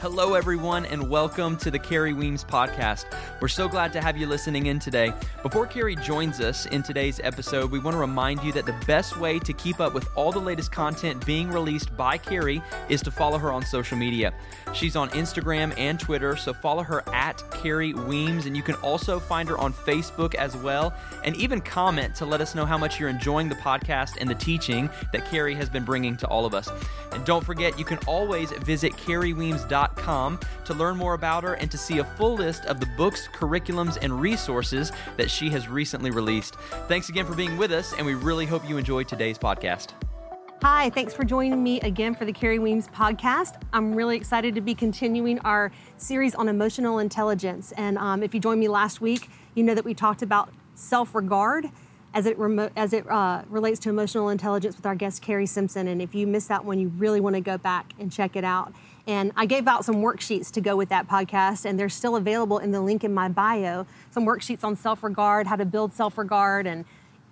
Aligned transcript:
Hello, 0.00 0.34
everyone, 0.34 0.86
and 0.86 1.10
welcome 1.10 1.56
to 1.56 1.72
the 1.72 1.78
Kerri 1.78 2.16
Weems 2.16 2.44
podcast. 2.44 3.06
We're 3.40 3.48
so 3.48 3.66
glad 3.66 3.92
to 3.94 4.00
have 4.00 4.16
you 4.16 4.28
listening 4.28 4.66
in 4.66 4.78
today. 4.78 5.12
Before 5.42 5.66
Kerri 5.66 6.00
joins 6.00 6.38
us 6.38 6.66
in 6.66 6.84
today's 6.84 7.18
episode, 7.24 7.72
we 7.72 7.80
want 7.80 7.96
to 7.96 7.98
remind 7.98 8.44
you 8.44 8.52
that 8.52 8.64
the 8.64 8.76
best 8.86 9.18
way 9.18 9.40
to 9.40 9.52
keep 9.52 9.80
up 9.80 9.94
with 9.94 10.08
all 10.14 10.30
the 10.30 10.38
latest 10.38 10.70
content 10.70 11.26
being 11.26 11.50
released 11.50 11.96
by 11.96 12.16
Kerri 12.16 12.62
is 12.88 13.02
to 13.02 13.10
follow 13.10 13.38
her 13.38 13.50
on 13.50 13.64
social 13.64 13.98
media. 13.98 14.32
She's 14.72 14.94
on 14.94 15.10
Instagram 15.10 15.76
and 15.76 15.98
Twitter, 15.98 16.36
so 16.36 16.54
follow 16.54 16.84
her 16.84 17.02
at 17.12 17.38
Kerri 17.50 17.92
Weems, 17.92 18.46
and 18.46 18.56
you 18.56 18.62
can 18.62 18.76
also 18.76 19.18
find 19.18 19.48
her 19.48 19.58
on 19.58 19.72
Facebook 19.72 20.36
as 20.36 20.56
well, 20.56 20.94
and 21.24 21.34
even 21.34 21.60
comment 21.60 22.14
to 22.14 22.24
let 22.24 22.40
us 22.40 22.54
know 22.54 22.64
how 22.64 22.78
much 22.78 23.00
you're 23.00 23.08
enjoying 23.08 23.48
the 23.48 23.56
podcast 23.56 24.16
and 24.20 24.30
the 24.30 24.36
teaching 24.36 24.88
that 25.12 25.24
Kerri 25.24 25.56
has 25.56 25.68
been 25.68 25.84
bringing 25.84 26.16
to 26.18 26.28
all 26.28 26.46
of 26.46 26.54
us. 26.54 26.70
And 27.10 27.24
don't 27.24 27.44
forget, 27.44 27.76
you 27.80 27.84
can 27.84 27.98
always 28.06 28.52
visit 28.52 28.92
kerriweems.com 28.92 29.87
to 29.96 30.74
learn 30.74 30.96
more 30.96 31.14
about 31.14 31.44
her 31.44 31.54
and 31.54 31.70
to 31.70 31.78
see 31.78 31.98
a 31.98 32.04
full 32.04 32.34
list 32.34 32.64
of 32.66 32.80
the 32.80 32.86
books, 32.96 33.28
curriculums, 33.34 33.98
and 34.00 34.20
resources 34.20 34.92
that 35.16 35.30
she 35.30 35.50
has 35.50 35.68
recently 35.68 36.10
released. 36.10 36.54
Thanks 36.88 37.08
again 37.08 37.26
for 37.26 37.34
being 37.34 37.56
with 37.56 37.72
us, 37.72 37.92
and 37.94 38.06
we 38.06 38.14
really 38.14 38.46
hope 38.46 38.68
you 38.68 38.78
enjoyed 38.78 39.08
today's 39.08 39.38
podcast. 39.38 39.92
Hi, 40.62 40.90
thanks 40.90 41.14
for 41.14 41.22
joining 41.22 41.62
me 41.62 41.78
again 41.82 42.16
for 42.16 42.24
the 42.24 42.32
Kerri 42.32 42.58
Weems 42.58 42.88
podcast. 42.88 43.62
I'm 43.72 43.94
really 43.94 44.16
excited 44.16 44.56
to 44.56 44.60
be 44.60 44.74
continuing 44.74 45.38
our 45.40 45.70
series 45.98 46.34
on 46.34 46.48
emotional 46.48 46.98
intelligence. 46.98 47.72
And 47.76 47.96
um, 47.96 48.24
if 48.24 48.34
you 48.34 48.40
joined 48.40 48.58
me 48.58 48.66
last 48.66 49.00
week, 49.00 49.30
you 49.54 49.62
know 49.62 49.76
that 49.76 49.84
we 49.84 49.94
talked 49.94 50.20
about 50.20 50.50
self 50.74 51.14
regard 51.14 51.66
as 52.12 52.26
it, 52.26 52.36
remo- 52.38 52.70
as 52.74 52.92
it 52.92 53.08
uh, 53.08 53.42
relates 53.48 53.78
to 53.80 53.88
emotional 53.88 54.30
intelligence 54.30 54.76
with 54.76 54.84
our 54.84 54.96
guest, 54.96 55.22
Carrie 55.22 55.46
Simpson. 55.46 55.86
And 55.86 56.02
if 56.02 56.12
you 56.12 56.26
missed 56.26 56.48
that 56.48 56.64
one, 56.64 56.80
you 56.80 56.88
really 56.88 57.20
want 57.20 57.36
to 57.36 57.40
go 57.40 57.56
back 57.56 57.92
and 58.00 58.10
check 58.10 58.34
it 58.34 58.44
out. 58.44 58.72
And 59.08 59.32
I 59.36 59.46
gave 59.46 59.66
out 59.66 59.86
some 59.86 59.96
worksheets 59.96 60.52
to 60.52 60.60
go 60.60 60.76
with 60.76 60.90
that 60.90 61.08
podcast, 61.08 61.64
and 61.64 61.80
they're 61.80 61.88
still 61.88 62.14
available 62.14 62.58
in 62.58 62.72
the 62.72 62.80
link 62.82 63.04
in 63.04 63.14
my 63.14 63.30
bio. 63.30 63.86
Some 64.10 64.26
worksheets 64.26 64.62
on 64.62 64.76
self 64.76 65.02
regard, 65.02 65.46
how 65.46 65.56
to 65.56 65.64
build 65.64 65.94
self 65.94 66.18
regard, 66.18 66.66
and 66.66 66.84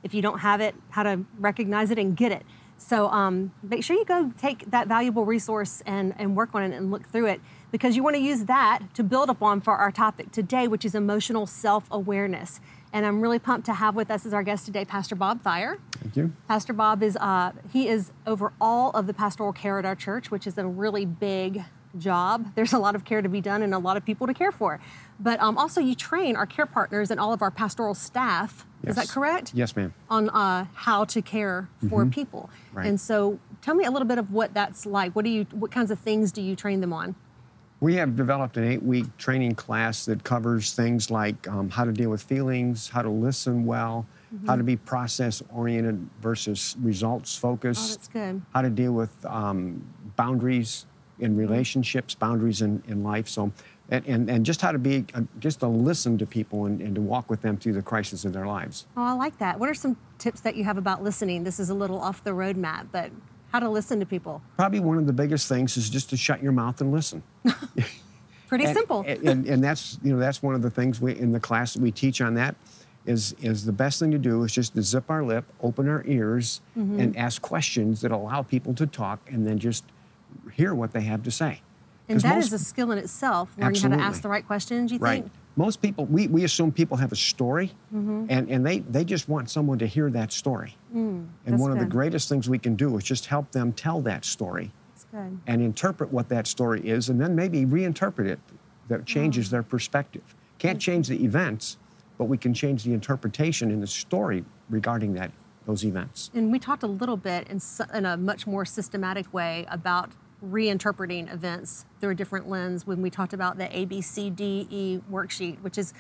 if 0.03 0.15
you 0.15 0.23
don't 0.23 0.39
have 0.39 0.63
it, 0.63 0.75
how 0.89 1.03
to 1.03 1.21
recognize 1.39 1.91
it 1.91 1.99
and 1.99 2.17
get 2.17 2.33
it. 2.33 2.47
So 2.79 3.09
um, 3.09 3.53
make 3.63 3.85
sure 3.85 3.97
you 3.97 4.07
go 4.07 4.33
take 4.39 4.71
that 4.71 4.89
valuable 4.89 5.27
resource 5.27 5.83
and, 5.87 6.15
and 6.19 6.35
work 6.35 6.55
on 6.55 6.63
it 6.63 6.75
and 6.75 6.91
look 6.91 7.09
through 7.09 7.27
it 7.27 7.41
because 7.71 7.97
you 7.97 8.03
want 8.03 8.17
to 8.17 8.23
use 8.23 8.45
that 8.45 8.81
to 8.95 9.03
build 9.03 9.29
upon 9.29 9.61
for 9.61 9.77
our 9.77 9.91
topic 9.91 10.31
today, 10.33 10.67
which 10.69 10.85
is 10.85 10.95
emotional 10.95 11.47
self 11.47 11.85
awareness. 11.91 12.61
And 12.93 13.05
I'm 13.05 13.21
really 13.21 13.39
pumped 13.39 13.67
to 13.67 13.75
have 13.75 13.95
with 13.95 14.11
us 14.11 14.25
as 14.25 14.33
our 14.33 14.43
guest 14.43 14.65
today, 14.67 14.85
Pastor 14.85 15.15
Bob 15.17 15.43
Thayer. 15.43 15.79
Thank 16.01 16.17
you. 16.17 16.33
Pastor 16.49 16.73
Bob 16.73 17.03
is 17.03 17.17
uh, 17.17 17.53
he 17.73 17.89
is 17.89 18.11
over 18.27 18.53
all 18.61 18.91
of 18.93 19.07
the 19.07 19.13
pastoral 19.15 19.53
care 19.53 19.79
at 19.79 19.85
our 19.85 19.95
church, 19.97 20.31
which 20.31 20.47
is 20.47 20.57
a 20.57 20.67
really 20.67 21.05
big 21.05 21.63
job. 21.99 22.53
There's 22.55 22.73
a 22.73 22.79
lot 22.79 22.95
of 22.95 23.05
care 23.05 23.23
to 23.23 23.29
be 23.29 23.41
done 23.41 23.63
and 23.63 23.75
a 23.75 23.79
lot 23.79 23.97
of 23.97 24.05
people 24.05 24.27
to 24.27 24.35
care 24.35 24.53
for. 24.53 24.81
But 25.19 25.41
um, 25.41 25.59
also, 25.59 25.81
you 25.81 25.95
train 25.95 26.37
our 26.37 26.47
care 26.47 26.67
partners 26.67 27.11
and 27.11 27.19
all 27.19 27.33
of 27.33 27.43
our 27.43 27.51
pastoral 27.51 27.95
staff. 27.95 28.67
Yes. 28.83 28.91
Is 28.91 28.97
that 28.97 29.09
correct? 29.13 29.53
Yes, 29.55 29.75
ma'am. 29.75 29.93
On 30.09 30.29
uh, 30.31 30.67
how 30.75 31.05
to 31.07 31.21
care 31.23 31.69
for 31.91 32.03
Mm-hmm. 32.03 32.11
people. 32.11 32.51
Right. 32.73 32.87
And 32.87 33.01
so, 33.01 33.39
tell 33.63 33.75
me 33.75 33.85
a 33.85 33.91
little 33.91 34.07
bit 34.09 34.19
of 34.19 34.31
what 34.33 34.55
that's 34.55 34.87
like. 34.87 35.13
What 35.17 35.25
do 35.25 35.31
you? 35.31 35.47
What 35.53 35.71
kinds 35.71 35.91
of 35.91 35.99
things 35.99 36.33
do 36.33 36.41
you 36.43 36.55
train 36.55 36.81
them 36.81 36.93
on? 36.93 37.15
We 37.81 37.95
have 37.97 38.17
developed 38.17 38.57
an 38.57 38.65
eight 38.65 38.83
week 38.83 39.05
training 39.19 39.55
class 39.55 40.07
that 40.07 40.25
covers 40.25 40.73
things 40.73 41.11
like 41.11 41.47
um, 41.49 41.69
how 41.69 41.85
to 41.85 41.93
deal 41.93 42.09
with 42.11 42.23
feelings, 42.23 42.89
how 42.89 43.03
to 43.03 43.11
listen 43.11 43.65
well, 43.67 44.07
Mm-hmm. 44.35 44.49
how 44.49 44.57
to 44.57 44.65
be 44.65 44.75
process 44.77 45.41
oriented 45.55 46.05
versus 46.21 46.75
results 46.83 47.37
focused, 47.37 47.81
Oh, 47.93 47.95
that's 47.95 48.09
good. 48.09 48.43
how 48.53 48.61
to 48.61 48.69
deal 48.69 48.91
with 48.91 49.25
um, 49.25 49.81
boundaries 50.17 50.87
in 51.21 51.37
relationships, 51.37 52.17
boundaries 52.17 52.61
in, 52.61 52.83
in 52.89 53.05
life. 53.05 53.29
So, 53.29 53.53
and, 53.89 54.05
and, 54.05 54.29
and 54.29 54.45
just 54.45 54.61
how 54.61 54.73
to 54.73 54.81
be, 54.81 55.05
uh, 55.15 55.21
just 55.39 55.61
to 55.61 55.69
listen 55.69 56.19
to 56.19 56.27
people 56.27 56.67
and, 56.67 56.81
and 56.81 56.93
to 56.97 57.01
walk 57.01 57.31
with 57.31 57.41
them 57.41 57.57
through 57.57 57.75
the 57.75 57.83
crisis 57.83 58.25
of 58.25 58.33
their 58.33 58.49
lives. 58.49 58.87
Oh, 58.97 59.03
I 59.05 59.13
like 59.13 59.39
that. 59.39 59.61
What 59.61 59.69
are 59.69 59.75
some 59.75 59.97
tips 60.19 60.41
that 60.41 60.57
you 60.57 60.65
have 60.65 60.77
about 60.77 61.05
listening? 61.05 61.45
This 61.45 61.61
is 61.61 61.71
a 61.71 61.75
little 61.75 62.01
off 62.01 62.25
the 62.25 62.33
roadmap, 62.33 62.89
but 62.91 63.13
how 63.53 63.59
to 63.61 63.69
listen 63.69 64.01
to 64.01 64.07
people? 64.07 64.43
Probably 64.57 64.81
one 64.81 64.99
of 64.99 65.07
the 65.07 65.13
biggest 65.13 65.49
things 65.49 65.77
is 65.77 65.89
just 65.91 66.11
to 66.11 66.17
shut 66.17 66.43
your 66.43 66.53
mouth 66.53 66.81
and 66.81 66.93
listen. 66.93 67.23
Pretty 68.49 68.65
And- 68.65 68.77
simple. 68.77 69.05
And, 69.07 69.29
and, 69.29 69.47
and 69.47 69.65
that's 69.65 69.99
you 70.03 70.13
know 70.13 70.19
that's 70.19 70.43
one 70.43 70.55
of 70.55 70.63
the 70.63 70.71
things 70.71 71.01
we 71.01 71.17
in 71.19 71.33
the 71.33 71.41
class 71.41 71.75
that 71.75 71.83
we 71.83 71.91
teach 71.91 72.21
on 72.21 72.35
that 72.35 72.55
is 73.05 73.35
is 73.41 73.65
the 73.65 73.73
best 73.73 73.99
thing 74.01 74.11
to 74.13 74.19
do 74.19 74.43
is 74.45 74.53
just 74.53 74.75
to 74.75 74.83
zip 74.83 75.11
our 75.11 75.23
lip, 75.25 75.45
open 75.63 75.89
our 75.89 76.03
ears, 76.07 76.61
Mm-hmm. 76.77 77.01
and 77.01 77.17
ask 77.17 77.41
questions 77.43 78.01
that 78.03 78.13
allow 78.13 78.43
people 78.43 78.75
to 78.75 78.87
talk, 78.87 79.21
and 79.33 79.47
then 79.47 79.59
just 79.59 79.85
hear 80.53 80.75
what 80.75 80.93
they 80.93 81.03
have 81.03 81.23
to 81.25 81.31
say. 81.31 81.61
And 82.09 82.21
that 82.21 82.35
most- 82.37 82.47
is 82.47 82.53
a 82.53 82.59
skill 82.59 82.93
in 82.93 82.99
itself, 82.99 83.51
learning 83.59 83.81
how 83.81 83.89
to 83.89 83.97
ask 84.03 84.23
the 84.23 84.29
right 84.29 84.47
questions, 84.47 84.93
you 84.93 84.99
right. 84.99 85.23
think? 85.23 85.33
Most 85.57 85.81
people 85.81 86.05
we, 86.05 86.29
we 86.29 86.45
assume 86.45 86.71
people 86.71 86.97
have 86.99 87.13
a 87.13 87.17
story, 87.17 87.73
Mm-hmm. 87.95 88.27
and, 88.29 88.51
and 88.51 88.67
they, 88.67 88.81
they 88.81 89.05
just 89.05 89.29
want 89.29 89.49
someone 89.51 89.79
to 89.79 89.87
hear 89.87 90.11
that 90.11 90.33
story. 90.33 90.77
and 90.93 91.29
Mm, 91.29 91.51
that's 91.51 91.61
one 91.63 91.73
of 91.73 91.79
the 91.79 91.87
greatest 91.87 92.29
things 92.29 92.49
we 92.49 92.59
can 92.59 92.77
do 92.77 92.97
is 92.99 93.05
just 93.05 93.27
help 93.27 93.51
them 93.53 93.73
tell 93.73 94.01
that 94.03 94.25
story 94.25 94.71
good. 95.13 95.39
and 95.47 95.63
interpret 95.63 96.13
what 96.13 96.29
that 96.29 96.47
story 96.47 96.81
is, 96.87 97.09
and 97.09 97.21
then 97.21 97.35
maybe 97.35 97.65
reinterpret 97.65 98.27
it 98.27 98.39
that 98.89 99.05
changes 99.07 99.51
their 99.51 99.63
perspective. 99.63 100.35
Can't 100.59 100.81
change 100.81 101.09
the 101.09 101.25
events, 101.25 101.79
but 102.19 102.25
we 102.27 102.37
can 102.39 102.53
change 102.55 102.85
the 102.85 102.93
interpretation 102.93 103.71
in 103.71 103.81
the 103.81 103.87
story 103.87 104.45
regarding 104.71 105.15
that 105.15 105.31
those 105.67 105.85
events. 105.85 106.31
And 106.33 106.53
we 106.53 106.59
talked 106.61 106.85
a 106.85 106.87
little 106.87 107.17
bit 107.17 107.49
in, 107.49 107.61
in 107.93 108.07
a 108.07 108.17
much 108.17 108.47
more 108.47 108.65
systematic 108.65 109.33
way 109.35 109.67
about 109.69 110.11
reinterpreting 110.51 111.33
events 111.33 111.85
through 112.01 112.11
a 112.11 112.15
different 112.15 112.49
lens 112.49 112.87
when 112.87 113.03
we 113.03 113.11
talked 113.11 113.33
about 113.33 113.59
the 113.59 113.65
ABCDE 113.67 115.03
worksheet, 115.11 115.61
which 115.63 115.79
is 115.79 115.93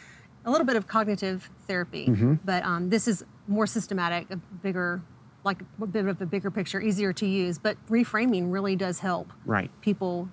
a 0.44 0.50
little 0.50 0.66
bit 0.66 0.76
of 0.76 0.86
cognitive 0.86 1.50
therapy. 1.66 2.06
Mm-hmm. 2.06 2.34
But 2.44 2.64
um, 2.64 2.88
this 2.90 3.08
is 3.08 3.24
more 3.48 3.66
systematic, 3.66 4.30
a 4.30 4.36
bigger, 4.36 5.02
like 5.44 5.60
a 5.80 5.86
bit 5.86 6.06
of 6.06 6.20
a 6.20 6.26
bigger 6.26 6.50
picture, 6.50 6.80
easier 6.80 7.12
to 7.14 7.26
use. 7.26 7.58
But 7.58 7.76
reframing 7.88 8.52
really 8.52 8.76
does 8.76 9.00
help 9.00 9.32
Right. 9.44 9.70
people 9.80 10.28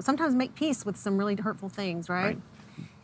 sometimes 0.00 0.34
make 0.34 0.54
peace 0.54 0.84
with 0.86 0.96
some 0.96 1.18
really 1.18 1.36
hurtful 1.36 1.68
things, 1.68 2.08
right? 2.08 2.24
Right. 2.24 2.38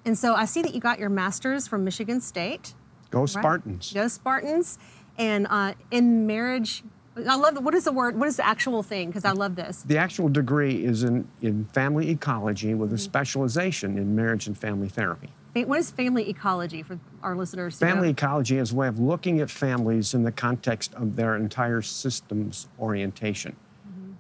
And 0.05 0.17
so 0.19 0.35
I 0.35 0.47
see 0.47 0.63
that 0.63 0.75
you 0.75 0.81
got 0.81 0.99
your 0.99 1.11
master's 1.11 1.69
from 1.69 1.85
Michigan 1.85 2.21
State. 2.21 2.75
Go 3.11 3.21
Right. 3.21 3.29
Spartans. 3.29 3.93
Go 3.93 4.09
Spartans. 4.09 4.79
And 5.19 5.47
uh, 5.51 5.75
in 5.91 6.27
marriage, 6.27 6.83
I 7.17 7.37
love 7.37 7.55
the, 7.55 7.61
what 7.61 7.75
is 7.75 7.85
the 7.85 7.93
word? 7.93 8.19
What 8.19 8.29
is 8.29 8.37
the 8.37 8.47
actual 8.47 8.83
thing? 8.83 9.09
Because 9.09 9.25
I 9.25 9.33
love 9.33 9.57
this. 9.57 9.83
The 9.83 9.99
actual 9.99 10.29
degree 10.29 10.85
is 10.85 11.03
in, 11.03 11.29
in 11.43 11.65
family 11.67 12.11
ecology 12.11 12.75
with 12.75 12.93
a 12.93 12.95
Mm-hmm. 12.95 13.05
specialization 13.05 13.99
in 13.99 14.15
marriage 14.15 14.47
and 14.47 14.57
family 14.57 14.89
therapy. 14.89 15.31
What 15.55 15.81
is 15.81 15.91
family 15.91 16.31
ecology 16.31 16.83
for 16.85 17.01
our 17.23 17.35
listeners? 17.35 17.81
know? 17.81 17.87
Family 17.89 18.11
ecology 18.11 18.59
is 18.59 18.71
a 18.71 18.75
way 18.77 18.87
of 18.87 19.01
looking 19.01 19.41
at 19.41 19.51
families 19.51 20.15
in 20.15 20.23
the 20.23 20.31
context 20.31 20.95
of 20.95 21.17
their 21.17 21.35
entire 21.37 21.83
systems 21.83 22.69
orientation. 22.79 23.57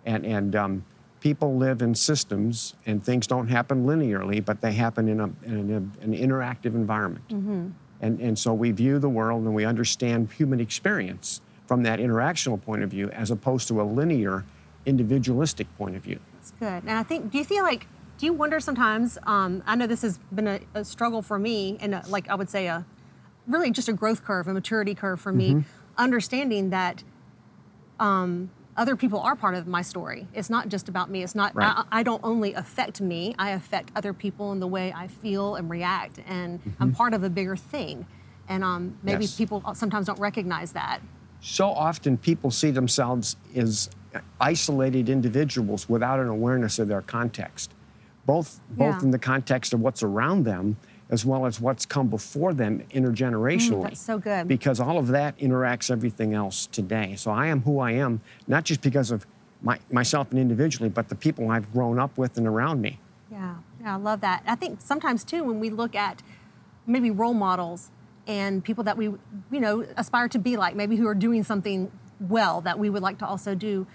And, 0.04 0.26
and 0.26 0.56
um, 0.56 0.84
people 1.20 1.56
live 1.56 1.82
in 1.82 1.94
systems, 1.94 2.74
and 2.86 3.04
things 3.04 3.26
don't 3.26 3.46
happen 3.48 3.86
linearly, 3.86 4.44
but 4.44 4.60
they 4.60 4.72
happen 4.72 5.08
in, 5.08 5.20
a, 5.20 5.30
in 5.44 5.70
a, 5.70 6.04
an 6.04 6.14
interactive 6.14 6.74
environment. 6.74 7.24
And, 8.00 8.18
and 8.18 8.36
so 8.38 8.52
we 8.54 8.72
view 8.72 8.98
the 8.98 9.10
world 9.10 9.44
and 9.44 9.54
we 9.54 9.64
understand 9.66 10.32
human 10.32 10.58
experience 10.58 11.42
from 11.70 11.84
that 11.84 12.00
interactional 12.00 12.60
point 12.60 12.82
of 12.82 12.90
view 12.90 13.08
as 13.10 13.30
opposed 13.30 13.68
to 13.68 13.80
a 13.80 13.84
linear, 13.84 14.44
individualistic 14.86 15.68
point 15.78 15.94
of 15.94 16.02
view. 16.02 16.18
That's 16.34 16.50
good. 16.58 16.82
And 16.82 16.90
I 16.90 17.04
think, 17.04 17.30
do 17.30 17.38
you 17.38 17.44
feel 17.44 17.62
like, 17.62 17.86
do 18.18 18.26
you 18.26 18.32
wonder 18.32 18.58
sometimes? 18.58 19.16
Um, 19.22 19.62
I 19.64 19.76
know 19.76 19.86
this 19.86 20.02
has 20.02 20.18
been 20.34 20.48
a, 20.48 20.58
a 20.74 20.84
struggle 20.84 21.22
for 21.22 21.38
me, 21.38 21.78
and 21.80 21.94
a, 21.94 22.02
like 22.08 22.28
I 22.28 22.34
would 22.34 22.50
say, 22.50 22.66
a 22.66 22.84
really 23.46 23.70
just 23.70 23.88
a 23.88 23.92
growth 23.92 24.24
curve, 24.24 24.48
a 24.48 24.52
maturity 24.52 24.96
curve 24.96 25.20
for 25.20 25.30
me, 25.30 25.64
understanding 25.96 26.70
that 26.70 27.04
um, 28.00 28.50
other 28.76 28.96
people 28.96 29.20
are 29.20 29.36
part 29.36 29.54
of 29.54 29.68
my 29.68 29.82
story. 29.82 30.26
It's 30.34 30.50
not 30.50 30.70
just 30.70 30.88
about 30.88 31.08
me. 31.08 31.22
It's 31.22 31.36
not. 31.36 31.54
Right. 31.54 31.72
I, 31.92 32.00
I 32.00 32.02
don't 32.02 32.24
only 32.24 32.52
affect 32.52 33.00
me. 33.00 33.36
I 33.38 33.50
affect 33.50 33.92
other 33.94 34.12
people 34.12 34.50
in 34.50 34.58
the 34.58 34.66
way 34.66 34.92
I 34.92 35.06
feel 35.06 35.54
and 35.54 35.70
react, 35.70 36.18
and 36.26 36.58
I'm 36.80 36.92
part 36.92 37.14
of 37.14 37.22
a 37.22 37.30
bigger 37.30 37.54
thing. 37.54 38.08
And 38.48 38.64
um, 38.64 38.98
maybe 39.04 39.26
Yes. 39.26 39.36
people 39.36 39.62
sometimes 39.74 40.06
don't 40.06 40.18
recognize 40.18 40.72
that. 40.72 40.98
So 41.40 41.68
often 41.70 42.16
people 42.18 42.50
see 42.50 42.70
themselves 42.70 43.36
as 43.56 43.88
isolated 44.40 45.08
individuals 45.08 45.88
without 45.88 46.18
an 46.20 46.28
awareness 46.28 46.78
of 46.78 46.88
their 46.88 47.00
context 47.02 47.72
both 48.26 48.60
both 48.70 48.96
Yeah. 48.96 49.02
in 49.02 49.10
the 49.10 49.18
context 49.18 49.72
of 49.72 49.80
what's 49.80 50.02
around 50.02 50.44
them 50.44 50.76
as 51.08 51.24
well 51.24 51.46
as 51.46 51.60
what's 51.60 51.86
come 51.86 52.08
before 52.08 52.52
them 52.54 52.82
intergenerationally 52.92 53.78
Mm, 53.80 53.82
that's 53.82 54.00
so 54.00 54.18
good. 54.18 54.46
because 54.46 54.78
all 54.80 54.98
of 54.98 55.08
that 55.08 55.36
interacts 55.38 55.90
everything 55.90 56.34
else 56.34 56.66
today 56.66 57.14
so 57.16 57.30
i 57.30 57.46
am 57.46 57.62
who 57.62 57.78
i 57.78 57.92
am 57.92 58.20
not 58.46 58.64
just 58.64 58.80
because 58.82 59.10
of 59.10 59.26
my, 59.62 59.78
myself 59.92 60.30
and 60.30 60.38
individually 60.38 60.88
but 60.88 61.08
the 61.08 61.14
people 61.14 61.50
i've 61.50 61.72
grown 61.72 61.98
up 61.98 62.16
with 62.18 62.36
and 62.36 62.46
around 62.46 62.80
me 62.82 62.98
Yeah, 63.30 63.54
yeah, 63.80 63.94
I 63.94 63.96
love 63.98 64.20
that. 64.22 64.42
I 64.46 64.56
think 64.56 64.80
sometimes 64.80 65.22
too, 65.24 65.44
when 65.44 65.60
we 65.60 65.70
look 65.70 65.94
at 65.94 66.22
maybe 66.86 67.10
role 67.12 67.32
models 67.34 67.90
and 68.26 68.62
people 68.62 68.84
that 68.84 68.96
we, 68.96 69.04
you 69.06 69.60
know, 69.60 69.84
aspire 69.96 70.28
to 70.28 70.38
be 70.38 70.56
like, 70.56 70.74
maybe 70.76 70.96
who 70.96 71.06
are 71.06 71.14
doing 71.14 71.42
something 71.42 71.90
well 72.20 72.60
that 72.62 72.78
we 72.78 72.90
would 72.90 73.02
like 73.02 73.18
to 73.18 73.26
also 73.26 73.54
do, 73.54 73.86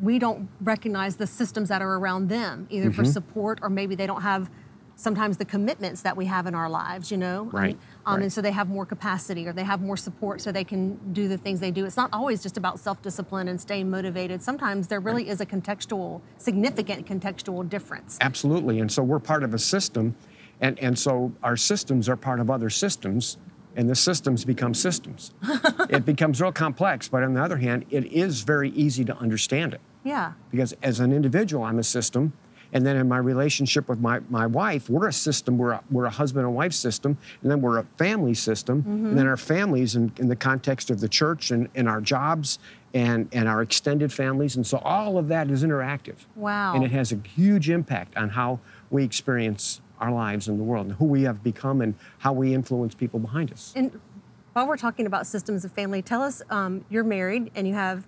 we 0.00 0.18
don't 0.18 0.48
recognize 0.60 1.16
the 1.16 1.26
systems 1.26 1.68
that 1.68 1.82
are 1.82 1.94
around 1.98 2.28
them, 2.28 2.66
either 2.70 2.90
for 2.90 3.02
Mm-hmm. 3.02 3.12
support 3.12 3.58
or 3.62 3.68
maybe 3.68 3.94
they 3.94 4.06
don't 4.06 4.22
have 4.22 4.50
sometimes 4.94 5.36
the 5.36 5.44
commitments 5.44 6.02
that 6.02 6.16
we 6.16 6.26
have 6.26 6.46
in 6.46 6.54
our 6.54 6.68
lives, 6.68 7.10
you 7.10 7.16
know? 7.16 7.44
Right, 7.52 7.70
And, 7.70 7.78
um, 8.06 8.14
right. 8.16 8.22
and 8.24 8.32
so 8.32 8.40
they 8.40 8.52
have 8.52 8.68
more 8.68 8.86
capacity 8.86 9.48
or 9.48 9.52
they 9.52 9.64
have 9.64 9.80
more 9.80 9.96
support 9.96 10.40
so 10.40 10.52
they 10.52 10.64
can 10.64 11.12
do 11.12 11.28
the 11.28 11.38
things 11.38 11.60
they 11.60 11.70
do. 11.70 11.84
It's 11.84 11.96
not 11.96 12.10
always 12.12 12.42
just 12.42 12.56
about 12.56 12.78
self 12.78 13.02
discipline 13.02 13.48
and 13.48 13.60
staying 13.60 13.90
motivated. 13.90 14.42
Sometimes 14.42 14.86
there 14.88 15.00
really 15.00 15.28
is 15.28 15.40
a 15.40 15.46
contextual, 15.46 16.20
significant 16.38 17.06
contextual 17.06 17.68
difference. 17.68 18.18
Absolutely. 18.20 18.78
And 18.80 18.92
so 18.92 19.02
we're 19.02 19.18
part 19.18 19.42
of 19.42 19.54
a 19.54 19.58
system, 19.58 20.14
and, 20.60 20.78
and 20.78 20.96
so 20.96 21.32
our 21.42 21.56
systems 21.56 22.08
are 22.08 22.16
part 22.16 22.38
of 22.38 22.50
other 22.50 22.70
systems, 22.70 23.38
and 23.76 23.88
the 23.88 23.94
systems 23.94 24.44
become 24.44 24.74
systems. 24.74 25.32
it 25.90 26.04
becomes 26.04 26.40
real 26.40 26.52
complex, 26.52 27.08
but 27.08 27.22
on 27.22 27.34
the 27.34 27.42
other 27.42 27.56
hand, 27.56 27.84
it 27.90 28.06
is 28.06 28.42
very 28.42 28.70
easy 28.70 29.04
to 29.04 29.16
understand 29.16 29.74
it. 29.74 29.80
Yeah. 30.04 30.32
Because 30.50 30.74
as 30.82 31.00
an 31.00 31.12
individual, 31.12 31.64
I'm 31.64 31.78
a 31.78 31.84
system. 31.84 32.32
And 32.74 32.86
then 32.86 32.96
in 32.96 33.06
my 33.06 33.18
relationship 33.18 33.88
with 33.88 34.00
my, 34.00 34.20
my 34.30 34.46
wife, 34.46 34.88
we're 34.88 35.08
a 35.08 35.12
system. 35.12 35.58
We're 35.58 35.72
a, 35.72 35.84
we're 35.90 36.06
a 36.06 36.10
husband 36.10 36.46
and 36.46 36.54
wife 36.54 36.72
system. 36.72 37.18
And 37.42 37.50
then 37.50 37.60
we're 37.60 37.78
a 37.78 37.86
family 37.98 38.32
system. 38.32 38.82
And 38.86 39.06
then 39.06 39.16
mm-hmm. 39.16 39.28
our 39.28 39.36
families 39.36 39.94
in, 39.94 40.10
in 40.16 40.28
the 40.28 40.36
context 40.36 40.90
of 40.90 41.00
the 41.00 41.08
church 41.08 41.50
and, 41.50 41.68
and 41.74 41.86
our 41.86 42.00
jobs 42.00 42.58
and, 42.94 43.28
and 43.32 43.46
our 43.46 43.60
extended 43.60 44.10
families. 44.10 44.56
And 44.56 44.66
so 44.66 44.78
all 44.78 45.18
of 45.18 45.28
that 45.28 45.50
is 45.50 45.62
interactive. 45.62 46.16
Wow. 46.34 46.74
And 46.74 46.82
it 46.82 46.90
has 46.92 47.12
a 47.12 47.16
huge 47.16 47.68
impact 47.68 48.16
on 48.16 48.30
how 48.30 48.60
we 48.90 49.04
experience 49.04 49.82
our 50.02 50.10
lives 50.10 50.48
in 50.48 50.58
the 50.58 50.64
world 50.64 50.86
and 50.86 50.96
who 50.96 51.04
we 51.04 51.22
have 51.22 51.42
become 51.42 51.80
and 51.80 51.94
how 52.18 52.32
we 52.32 52.52
influence 52.52 52.94
people 52.94 53.20
behind 53.20 53.52
us. 53.52 53.72
And 53.76 53.98
while 54.52 54.66
we're 54.66 54.76
talking 54.76 55.06
about 55.06 55.26
systems 55.26 55.64
of 55.64 55.72
family, 55.72 56.02
tell 56.02 56.22
us 56.22 56.42
um, 56.50 56.84
you're 56.90 57.04
married 57.04 57.50
and 57.54 57.66
you 57.66 57.74
have 57.74 58.04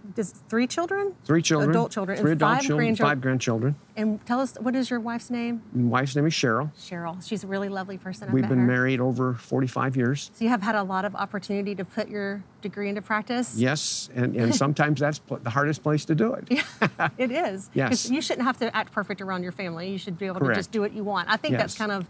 three 0.49 0.67
children? 0.67 1.15
Three 1.25 1.41
children. 1.41 1.71
Adult 1.71 1.91
children. 1.91 2.19
Three 2.19 2.33
adult 2.33 2.57
five 2.57 2.63
children. 2.63 2.87
grandchildren. 2.87 3.11
Five 3.17 3.21
grandchildren. 3.23 3.77
And 3.97 4.27
tell 4.27 4.41
us, 4.41 4.57
what 4.61 4.75
is 4.75 4.91
your 4.91 5.01
wife's 5.01 5.31
name? 5.31 5.63
My 5.73 6.01
wife's 6.01 6.17
name 6.17 6.27
is 6.27 6.35
Cheryl. 6.35 6.71
Cheryl. 6.77 7.27
She's 7.27 7.45
a 7.45 7.47
really 7.47 7.69
lovely 7.69 7.97
person. 7.97 8.29
I've 8.29 8.35
We've 8.35 8.49
been 8.49 8.59
her. 8.59 8.67
married 8.67 9.01
over 9.01 9.35
45 9.35 9.97
years. 9.97 10.31
So 10.35 10.45
you 10.45 10.51
have 10.51 10.63
had 10.63 10.75
a 10.75 10.83
lot 10.83 11.05
of 11.05 11.15
opportunity 11.15 11.75
to 11.77 11.85
put 11.85 12.09
your 12.09 12.43
degree 12.61 12.89
into 12.89 13.01
practice. 13.03 13.57
Yes, 13.57 14.11
and, 14.15 14.37
and 14.37 14.55
sometimes 14.65 15.01
that's 15.01 15.21
pl- 15.21 15.39
the 15.39 15.51
hardest 15.51 15.83
place 15.83 16.05
to 16.07 16.15
do 16.15 16.35
it. 16.35 16.49
yeah, 16.51 17.09
it 17.17 17.31
is. 17.31 17.71
Yes. 17.75 18.11
You 18.11 18.21
shouldn't 18.21 18.47
have 18.47 18.59
to 18.59 18.75
act 18.77 18.93
perfect 18.93 19.21
around 19.21 19.43
your 19.43 19.53
family. 19.53 19.91
You 19.91 19.99
should 19.99 20.19
be 20.19 20.27
able 20.27 20.41
to 20.41 20.55
just 20.55 20.71
do 20.71 20.81
what 20.81 20.93
you 20.93 21.05
want. 21.05 21.29
I 21.29 21.37
think 21.37 21.57
that's 21.57 21.77
kind 21.77 21.91
of 21.93 22.07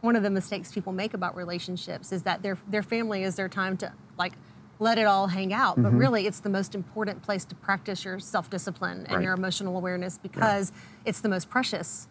one 0.00 0.16
of 0.16 0.22
the 0.22 0.30
mistakes 0.30 0.72
people 0.72 0.92
make 0.92 1.14
about 1.14 1.34
relationships 1.36 2.12
is 2.12 2.22
that 2.22 2.42
their 2.42 2.58
their 2.68 2.82
family 2.82 3.22
is 3.22 3.36
their 3.36 3.48
time 3.48 3.76
to 3.78 3.92
like 4.16 4.34
let 4.80 4.96
it 4.98 5.06
all 5.06 5.26
hang 5.26 5.52
out. 5.52 5.76
But 5.76 5.88
Mm-hmm. 5.88 5.98
really 5.98 6.26
it's 6.26 6.40
the 6.40 6.48
most 6.50 6.74
important 6.74 7.22
place 7.22 7.44
to 7.46 7.54
practice 7.56 8.04
your 8.04 8.18
self-discipline 8.20 9.06
and 9.06 9.16
Right. 9.16 9.22
your 9.24 9.34
emotional 9.34 9.76
awareness 9.76 10.18
because 10.18 10.72
it's 11.04 11.20
the 11.20 11.28
most 11.28 11.50
precious 11.50 12.06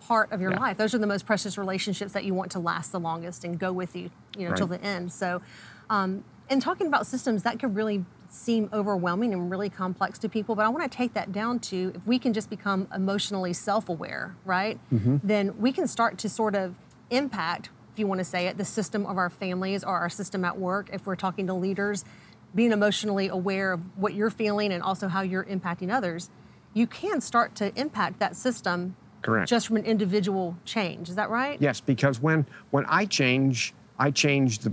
part 0.00 0.30
of 0.32 0.40
your 0.40 0.52
Yeah. 0.52 0.58
life. 0.60 0.76
Those 0.76 0.94
are 0.94 0.98
the 0.98 1.06
most 1.06 1.26
precious 1.26 1.56
relationships 1.58 2.12
that 2.12 2.24
you 2.24 2.34
want 2.34 2.50
to 2.52 2.58
last 2.58 2.92
the 2.92 3.00
longest 3.00 3.44
and 3.44 3.58
go 3.58 3.72
with 3.72 3.94
you, 3.96 4.10
you 4.36 4.48
know, 4.48 4.54
till 4.54 4.66
the 4.66 4.80
end. 4.82 5.10
So, 5.12 5.42
um, 5.90 6.24
and 6.48 6.62
talking 6.62 6.86
about 6.86 7.06
systems, 7.06 7.42
that 7.42 7.58
could 7.58 7.74
really 7.74 8.04
seem 8.28 8.68
overwhelming 8.72 9.32
and 9.32 9.50
really 9.50 9.68
complex 9.70 10.18
to 10.20 10.28
people. 10.28 10.54
But 10.54 10.64
I 10.64 10.68
want 10.68 10.90
to 10.90 10.96
take 10.96 11.14
that 11.14 11.32
down 11.32 11.58
to 11.60 11.92
if 11.94 12.06
we 12.06 12.18
can 12.18 12.32
just 12.32 12.50
become 12.50 12.86
emotionally 12.94 13.52
self-aware, 13.52 14.36
right? 14.44 14.78
Then 15.24 15.58
we 15.60 15.72
can 15.72 15.86
start 15.88 16.18
to 16.18 16.28
sort 16.28 16.54
of 16.54 16.74
impact, 17.10 17.70
if 17.92 17.98
you 17.98 18.06
want 18.06 18.18
to 18.18 18.24
say 18.24 18.46
it, 18.46 18.58
the 18.58 18.64
system 18.64 19.06
of 19.06 19.16
our 19.16 19.30
families 19.30 19.82
or 19.84 19.96
our 19.96 20.08
system 20.10 20.44
at 20.44 20.58
work. 20.58 20.90
If 20.92 21.06
we're 21.06 21.16
talking 21.16 21.46
to 21.46 21.54
leaders, 21.54 22.04
being 22.54 22.72
emotionally 22.72 23.28
aware 23.28 23.72
of 23.72 23.80
what 23.98 24.14
you're 24.14 24.30
feeling 24.30 24.72
and 24.72 24.82
also 24.82 25.08
how 25.08 25.22
you're 25.22 25.44
impacting 25.44 25.92
others, 25.92 26.30
you 26.74 26.86
can 26.86 27.20
start 27.20 27.54
to 27.56 27.72
impact 27.78 28.18
that 28.18 28.36
system 28.36 28.96
Correct. 29.22 29.48
just 29.48 29.66
from 29.66 29.76
an 29.76 29.84
individual 29.84 30.56
change. 30.64 31.08
Is 31.08 31.16
that 31.16 31.30
right? 31.30 31.60
Yes, 31.60 31.80
because 31.80 32.20
when 32.20 32.46
when 32.70 32.84
I 32.86 33.06
change, 33.06 33.74
I 33.98 34.10
change 34.10 34.60
the, 34.60 34.72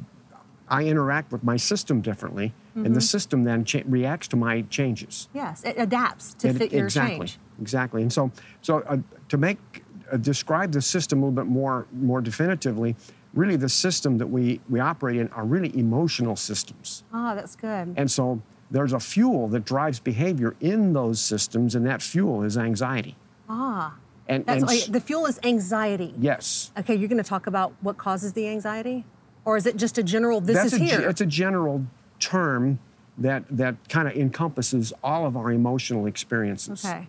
I 0.68 0.84
interact 0.86 1.32
with 1.32 1.44
my 1.44 1.58
system 1.58 2.02
differently, 2.02 2.54
Mm-hmm. 2.74 2.88
and 2.88 2.96
the 2.96 3.02
system 3.02 3.44
then 3.44 3.66
cha- 3.66 3.84
reacts 3.86 4.28
to 4.30 4.36
my 4.36 4.64
changes. 4.64 5.30
Yes, 5.32 5.64
it 5.64 5.76
adapts 5.78 6.34
to 6.40 6.48
It- 6.48 6.56
fit 6.58 6.72
your 6.74 6.86
exactly, 6.86 7.18
change. 7.20 7.38
exactly. 7.60 7.62
exactly. 7.62 8.02
And 8.02 8.12
so, 8.12 8.32
so 8.62 8.80
uh, 8.88 8.98
to 9.30 9.38
make 9.38 9.83
describe 10.18 10.71
the 10.71 10.81
system 10.81 11.19
a 11.19 11.25
little 11.25 11.36
bit 11.36 11.48
more 11.50 11.88
more 11.94 12.21
definitively, 12.21 12.95
really 13.33 13.56
the 13.56 13.69
system 13.69 14.18
that 14.18 14.27
we 14.27 14.60
we 14.69 14.80
operate 14.80 15.18
in 15.18 15.27
are 15.30 15.45
really 15.45 15.77
emotional 15.77 16.36
systems. 16.36 17.04
Ah, 17.13 17.36
that's 17.36 17.56
good. 17.56 17.94
And 17.98 18.10
so 18.10 18.42
there's 18.71 18.94
a 18.94 19.00
fuel 19.00 19.48
that 19.50 19.65
drives 19.65 20.00
behavior 20.00 20.56
in 20.60 20.94
those 20.94 21.19
systems, 21.21 21.75
and 21.75 21.86
that 21.86 22.01
fuel 22.01 22.44
is 22.44 22.57
anxiety. 22.57 23.15
ah, 23.50 23.95
And, 24.27 24.45
that's 24.45 24.63
and 24.88 24.94
the 24.95 25.00
fuel 25.01 25.25
is 25.27 25.39
anxiety. 25.44 26.13
yes, 26.18 26.71
Okay, 26.80 26.95
you're 26.95 27.10
going 27.10 27.21
to 27.24 27.30
talk 27.30 27.45
about 27.48 27.74
what 27.81 27.98
causes 27.98 28.33
the 28.33 28.48
anxiety, 28.48 29.06
or 29.45 29.57
is 29.57 29.65
it 29.65 29.75
just 29.77 29.98
a 29.98 30.04
general? 30.04 30.42
This 30.42 30.56
that's 30.56 30.74
is 30.74 30.81
a, 30.81 30.83
here. 30.83 31.10
It's 31.10 31.21
a 31.21 31.25
general 31.25 31.86
term 32.19 32.80
that 33.18 33.44
that 33.50 33.75
kind 33.89 34.07
of 34.07 34.15
encompasses 34.15 34.92
all 35.04 35.25
of 35.27 35.38
our 35.38 35.51
emotional 35.51 36.06
experiences. 36.07 36.83
okay. 36.86 37.07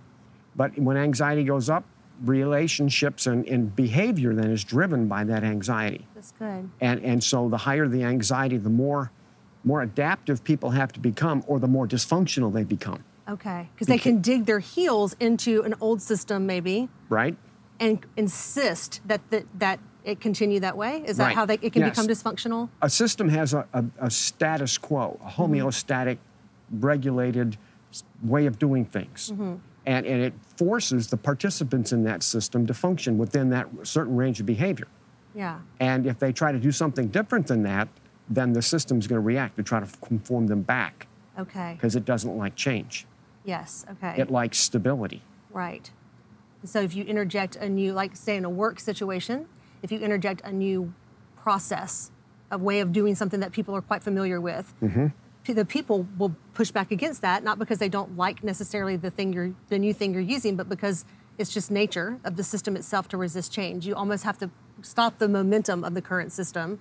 But 0.56 0.78
when 0.78 0.96
anxiety 0.96 1.44
goes 1.44 1.70
up, 1.70 1.84
relationships 2.22 3.26
and, 3.26 3.46
and 3.46 3.74
behavior 3.74 4.34
then 4.34 4.50
is 4.50 4.64
driven 4.64 5.08
by 5.08 5.24
that 5.24 5.42
anxiety. 5.44 6.06
That's 6.14 6.32
good. 6.32 6.70
And 6.80 7.04
and 7.04 7.22
so 7.22 7.48
the 7.48 7.56
higher 7.58 7.88
the 7.88 8.04
anxiety, 8.04 8.56
the 8.56 8.70
more 8.70 9.10
more 9.64 9.82
adaptive 9.82 10.44
people 10.44 10.70
have 10.70 10.92
to 10.92 11.00
become, 11.00 11.42
or 11.46 11.58
the 11.58 11.66
more 11.66 11.86
dysfunctional 11.88 12.52
they 12.52 12.64
become. 12.64 13.02
Okay, 13.28 13.68
because 13.74 13.86
they 13.86 13.98
can 13.98 14.20
dig 14.20 14.44
their 14.44 14.58
heels 14.58 15.16
into 15.18 15.62
an 15.62 15.74
old 15.80 16.02
system 16.02 16.46
maybe 16.46 16.88
Right? 17.08 17.36
and 17.80 18.04
insist 18.16 19.00
that 19.06 19.22
that, 19.30 19.44
that 19.58 19.80
it 20.04 20.20
continue 20.20 20.60
that 20.60 20.76
way. 20.76 21.02
Is 21.06 21.16
that 21.16 21.28
Right. 21.28 21.34
how 21.34 21.46
they, 21.46 21.54
it 21.54 21.72
can 21.72 21.80
Yes. 21.80 21.90
become 21.90 22.06
dysfunctional? 22.06 22.68
a 22.82 22.90
system 22.90 23.30
has 23.30 23.54
a, 23.54 23.66
a, 23.72 23.84
a 23.98 24.10
status 24.10 24.76
quo, 24.76 25.18
a 25.24 25.28
mm-hmm. 25.28 25.42
homeostatic, 25.42 26.18
regulated 26.70 27.56
way 28.22 28.44
of 28.46 28.58
doing 28.58 28.84
things. 28.84 29.30
Mm-hmm. 29.32 29.54
And, 29.86 30.06
and 30.06 30.22
it 30.22 30.32
forces 30.56 31.08
the 31.08 31.16
participants 31.16 31.92
in 31.92 32.04
that 32.04 32.22
system 32.22 32.66
to 32.66 32.74
function 32.74 33.18
within 33.18 33.50
that 33.50 33.68
certain 33.82 34.16
range 34.16 34.40
of 34.40 34.46
behavior. 34.46 34.86
Yeah. 35.34 35.58
And 35.80 36.06
if 36.06 36.18
they 36.18 36.32
try 36.32 36.52
to 36.52 36.58
do 36.58 36.72
something 36.72 37.08
different 37.08 37.46
than 37.48 37.62
that, 37.64 37.88
then 38.28 38.52
the 38.54 38.62
system's 38.62 39.06
going 39.06 39.20
to 39.20 39.24
react 39.26 39.56
to 39.56 39.62
try 39.62 39.80
to 39.80 39.86
conform 40.06 40.46
them 40.46 40.62
back 40.62 41.06
Okay. 41.38 41.74
because 41.74 41.96
it 41.96 42.04
doesn't 42.04 42.38
like 42.38 42.54
change. 42.56 43.06
Yes. 43.44 43.84
Okay. 43.92 44.14
It 44.16 44.30
likes 44.30 44.56
stability. 44.58 45.22
Right. 45.50 45.90
So 46.64 46.80
if 46.80 46.96
you 46.96 47.04
interject 47.04 47.56
a 47.56 47.68
new, 47.68 47.92
like 47.92 48.16
say 48.16 48.36
in 48.36 48.44
a 48.46 48.50
work 48.50 48.80
situation, 48.80 49.46
if 49.82 49.92
you 49.92 49.98
interject 49.98 50.40
a 50.44 50.52
new 50.52 50.94
process, 51.36 52.10
a 52.50 52.56
way 52.56 52.80
of 52.80 52.92
doing 52.92 53.14
something 53.14 53.40
that 53.40 53.52
people 53.52 53.76
are 53.76 53.82
quite 53.82 54.02
familiar 54.02 54.40
with, 54.40 54.72
p- 54.80 55.10
the 55.52 55.64
people 55.64 56.06
will 56.18 56.34
push 56.54 56.70
back 56.70 56.90
against 56.90 57.20
that, 57.22 57.44
not 57.44 57.58
because 57.58 57.78
they 57.78 57.88
don't 57.88 58.16
like 58.16 58.42
necessarily 58.42 58.96
the 58.96 59.10
thing 59.10 59.32
you're, 59.32 59.52
the 59.68 59.78
new 59.78 59.92
thing 59.92 60.14
you're 60.14 60.22
using, 60.22 60.56
but 60.56 60.68
because 60.68 61.04
it's 61.36 61.52
just 61.52 61.70
nature 61.70 62.18
of 62.24 62.36
the 62.36 62.44
system 62.44 62.76
itself 62.76 63.08
to 63.08 63.16
resist 63.16 63.52
change. 63.52 63.86
You 63.86 63.94
almost 63.94 64.24
have 64.24 64.38
to 64.38 64.50
stop 64.82 65.18
the 65.18 65.28
momentum 65.28 65.84
of 65.84 65.94
the 65.94 66.02
current 66.02 66.32
system. 66.32 66.80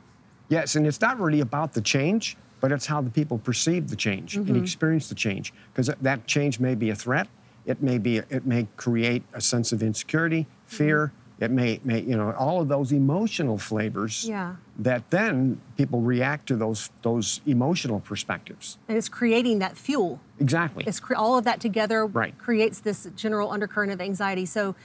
Yes, 0.50 0.75
and 0.75 0.86
it's 0.86 1.01
not 1.01 1.20
really 1.20 1.41
about 1.41 1.74
the 1.74 1.82
change, 1.82 2.38
but 2.62 2.72
it's 2.72 2.86
how 2.86 3.01
the 3.01 3.10
people 3.10 3.39
perceive 3.39 3.89
the 3.89 3.96
change 3.96 4.38
and 4.38 4.46
mm-hmm. 4.46 4.63
experience 4.63 5.10
the 5.10 5.15
change. 5.15 5.53
Because 5.74 5.93
that 6.01 6.27
change 6.27 6.60
may 6.60 6.75
be 6.75 6.89
a 6.89 6.96
threat. 6.96 7.27
It 7.65 7.82
may 7.82 7.98
be. 7.98 8.17
It 8.17 8.46
may 8.46 8.67
create 8.77 9.24
a 9.34 9.41
sense 9.41 9.72
of 9.72 9.82
insecurity, 9.82 10.48
fear. 10.65 11.12
It 11.40 11.52
may, 11.52 11.80
may, 11.84 12.02
you 12.02 12.16
know, 12.16 12.32
all 12.38 12.62
of 12.62 12.68
those 12.68 12.92
emotional 12.92 13.58
flavors. 13.58 14.25
Yeah. 14.28 14.56
That 14.78 15.10
then 15.10 15.60
people 15.78 16.02
react 16.02 16.48
to 16.48 16.56
those 16.56 16.90
those 17.02 17.42
emotional 17.46 18.00
perspectives. 18.00 18.78
And 18.88 18.98
it's 18.98 19.10
creating 19.10 19.60
that 19.60 19.78
fuel 19.78 20.20
Exactly. 20.40 20.84
It's 20.88 21.00
cre- 21.00 21.16
all 21.16 21.38
of 21.38 21.44
that 21.46 21.60
together 21.60 22.06
Right. 22.06 22.38
creates 22.38 22.80
this 22.80 23.08
general 23.16 23.52
undercurrent 23.52 23.92
of 23.92 24.02
anxiety. 24.02 24.46
So, 24.46 24.75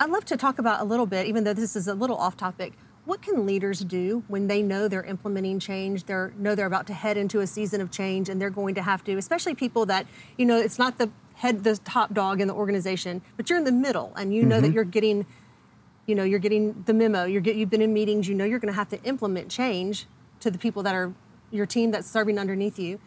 I'd 0.00 0.10
love 0.10 0.24
to 0.26 0.36
talk 0.36 0.58
about 0.58 0.80
a 0.80 0.84
little 0.84 1.06
bit, 1.06 1.26
even 1.26 1.44
though 1.44 1.52
this 1.52 1.76
is 1.76 1.86
a 1.86 1.94
little 1.94 2.16
off 2.16 2.36
topic. 2.36 2.72
What 3.04 3.22
can 3.22 3.46
leaders 3.46 3.80
do 3.80 4.24
when 4.28 4.46
they 4.46 4.62
know 4.62 4.88
they're 4.88 5.04
implementing 5.04 5.60
change? 5.60 6.04
They 6.04 6.28
know 6.38 6.54
they're 6.54 6.66
about 6.66 6.86
to 6.88 6.94
head 6.94 7.16
into 7.16 7.40
a 7.40 7.46
season 7.46 7.80
of 7.80 7.90
change, 7.90 8.28
and 8.28 8.40
they're 8.40 8.50
going 8.50 8.74
to 8.76 8.82
have 8.82 9.04
to, 9.04 9.16
especially 9.16 9.54
people 9.54 9.86
that 9.86 10.06
you 10.36 10.46
know, 10.46 10.58
it's 10.58 10.78
not 10.78 10.98
the 10.98 11.10
head, 11.34 11.64
the 11.64 11.76
top 11.76 12.14
dog 12.14 12.40
in 12.40 12.48
the 12.48 12.54
organization, 12.54 13.22
but 13.36 13.48
you're 13.50 13.58
in 13.58 13.64
the 13.64 13.72
middle, 13.72 14.12
and 14.16 14.34
you 14.34 14.44
know 14.44 14.60
that 14.60 14.68
mm-hmm. 14.68 14.74
you're 14.74 14.84
getting, 14.84 15.26
you 16.06 16.14
know, 16.14 16.24
you're 16.24 16.38
getting 16.38 16.82
the 16.86 16.94
memo. 16.94 17.24
You're 17.24 17.40
get, 17.40 17.56
you've 17.56 17.70
been 17.70 17.82
in 17.82 17.92
meetings. 17.92 18.28
You 18.28 18.34
know, 18.34 18.44
you're 18.44 18.58
going 18.58 18.72
to 18.72 18.76
have 18.76 18.88
to 18.90 19.02
implement 19.04 19.50
change 19.50 20.06
to 20.40 20.50
the 20.50 20.58
people 20.58 20.82
that 20.82 20.94
are 20.94 21.12
your 21.50 21.66
team 21.66 21.90
that's 21.90 22.08
serving 22.10 22.38
underneath 22.38 22.78
you. 22.78 22.98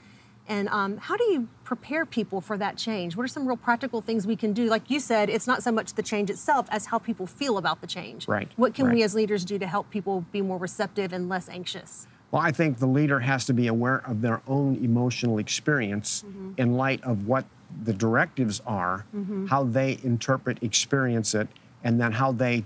And 0.50 0.70
um, 0.70 0.96
how 0.98 1.18
do 1.18 1.26
you 1.26 1.50
prepare 1.66 2.06
people 2.06 2.40
for 2.40 2.58
that 2.58 2.78
change? 2.78 3.18
What 3.18 3.24
are 3.24 3.28
some 3.28 3.46
real 3.46 3.58
practical 3.58 4.00
things 4.02 4.26
we 4.26 4.38
can 4.38 4.54
do? 4.54 4.68
Like 4.68 4.90
you 4.90 5.02
said, 5.02 5.30
it's 5.30 5.46
not 5.46 5.62
so 5.62 5.74
much 5.74 5.94
the 5.94 6.02
change 6.04 6.30
itself 6.30 6.68
as 6.72 6.86
how 6.86 7.00
people 7.00 7.28
feel 7.28 7.58
about 7.58 7.82
the 7.82 7.88
change. 7.88 8.28
Right, 8.30 8.50
What 8.56 8.74
can 8.74 8.90
we 8.90 9.04
as 9.04 9.14
leaders 9.14 9.44
do 9.44 9.60
to 9.60 9.68
help 9.68 9.90
people 9.90 10.24
be 10.32 10.42
more 10.42 10.58
receptive 10.58 11.12
and 11.12 11.28
less 11.28 11.50
anxious? 11.50 12.08
Well, 12.32 12.42
I 12.42 12.52
think 12.54 12.80
the 12.80 12.88
leader 12.88 13.20
has 13.20 13.44
to 13.46 13.54
be 13.54 13.68
aware 13.68 13.98
of 14.10 14.22
their 14.22 14.42
own 14.48 14.78
emotional 14.78 15.38
experience 15.38 16.24
Mm-hmm. 16.26 16.52
in 16.58 16.74
light 16.78 17.04
of 17.04 17.28
what 17.28 17.44
the 17.84 17.94
directives 17.94 18.62
are, 18.66 19.06
how 19.50 19.66
they 19.66 20.00
interpret, 20.02 20.58
experience 20.64 21.36
it, 21.36 21.50
and 21.84 22.00
then 22.00 22.14
how 22.14 22.32
they 22.32 22.64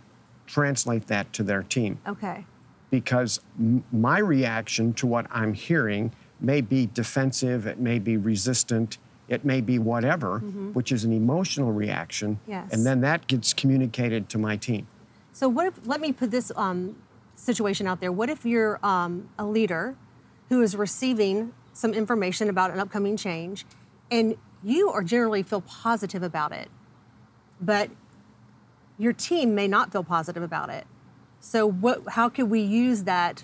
translate 0.51 1.07
that 1.07 1.31
to 1.33 1.43
their 1.43 1.63
team. 1.63 1.99
Okay. 2.07 2.45
Because 2.89 3.39
m- 3.59 3.83
my 3.91 4.19
reaction 4.19 4.93
to 4.93 5.07
what 5.07 5.25
I'm 5.31 5.53
hearing 5.53 6.11
may 6.39 6.61
be 6.61 6.87
defensive, 6.87 7.65
it 7.65 7.79
may 7.79 7.99
be 7.99 8.17
resistant, 8.17 8.97
it 9.29 9.45
may 9.45 9.61
be 9.61 9.79
whatever, 9.79 10.39
which 10.73 10.91
is 10.91 11.05
an 11.05 11.13
emotional 11.13 11.71
reaction. 11.71 12.39
Yes. 12.47 12.73
And 12.73 12.85
then 12.85 12.99
that 13.01 13.27
gets 13.27 13.53
communicated 13.53 14.27
to 14.29 14.37
my 14.37 14.57
team. 14.57 14.87
So 15.31 15.47
what 15.47 15.67
if, 15.67 15.87
let 15.87 16.01
me 16.01 16.11
put 16.11 16.31
this 16.31 16.51
um, 16.57 16.97
situation 17.35 17.87
out 17.87 17.99
there. 17.99 18.11
What 18.11 18.29
if 18.29 18.45
you're 18.45 18.79
um, 18.85 19.29
a 19.37 19.45
leader 19.45 19.95
who 20.49 20.61
is 20.61 20.75
receiving 20.75 21.53
some 21.73 21.93
information 21.93 22.49
about 22.49 22.71
an 22.71 22.79
upcoming 22.79 23.15
change 23.17 23.65
and 24.09 24.35
you 24.63 24.89
are 24.89 25.01
generally 25.01 25.41
feel 25.41 25.61
positive 25.61 26.21
about 26.21 26.51
it, 26.51 26.69
but 27.59 27.89
your 29.01 29.13
team 29.13 29.55
may 29.55 29.67
not 29.67 29.91
feel 29.91 30.03
positive 30.03 30.43
about 30.43 30.69
it. 30.69 30.85
So 31.39 31.65
what, 31.65 32.03
how 32.09 32.29
can 32.29 32.49
we 32.49 32.61
use 32.61 33.03
that 33.05 33.43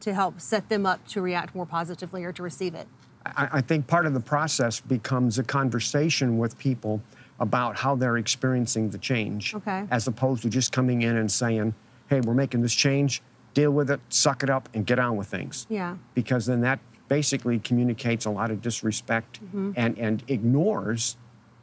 to 0.00 0.12
help 0.12 0.38
set 0.38 0.68
them 0.68 0.84
up 0.84 1.06
to 1.08 1.22
react 1.22 1.54
more 1.54 1.64
positively 1.64 2.24
or 2.24 2.32
to 2.32 2.42
receive 2.42 2.74
it? 2.74 2.86
I, 3.24 3.48
I 3.52 3.60
think 3.62 3.86
part 3.86 4.04
of 4.04 4.12
the 4.12 4.20
process 4.20 4.80
becomes 4.80 5.38
a 5.38 5.42
conversation 5.42 6.36
with 6.36 6.58
people 6.58 7.00
about 7.40 7.76
how 7.76 7.96
they're 7.96 8.18
experiencing 8.18 8.90
the 8.90 8.98
change, 8.98 9.54
Okay. 9.54 9.86
as 9.90 10.06
opposed 10.06 10.42
to 10.42 10.50
just 10.50 10.72
coming 10.72 11.02
in 11.02 11.16
and 11.16 11.30
saying, 11.30 11.72
"Hey, 12.08 12.20
we're 12.20 12.34
making 12.34 12.60
this 12.62 12.74
change. 12.74 13.22
Deal 13.54 13.70
with 13.70 13.90
it, 13.90 14.00
suck 14.10 14.42
it 14.42 14.50
up, 14.50 14.68
and 14.74 14.84
get 14.84 14.98
on 14.98 15.16
with 15.16 15.28
things." 15.28 15.66
Yeah. 15.70 15.96
Because 16.14 16.44
then 16.46 16.60
that 16.62 16.80
basically 17.08 17.58
communicates 17.60 18.26
a 18.26 18.30
lot 18.30 18.50
of 18.50 18.60
disrespect 18.60 19.40
Mm-hmm. 19.42 19.72
and 19.76 19.98
and 19.98 20.22
ignores 20.28 21.16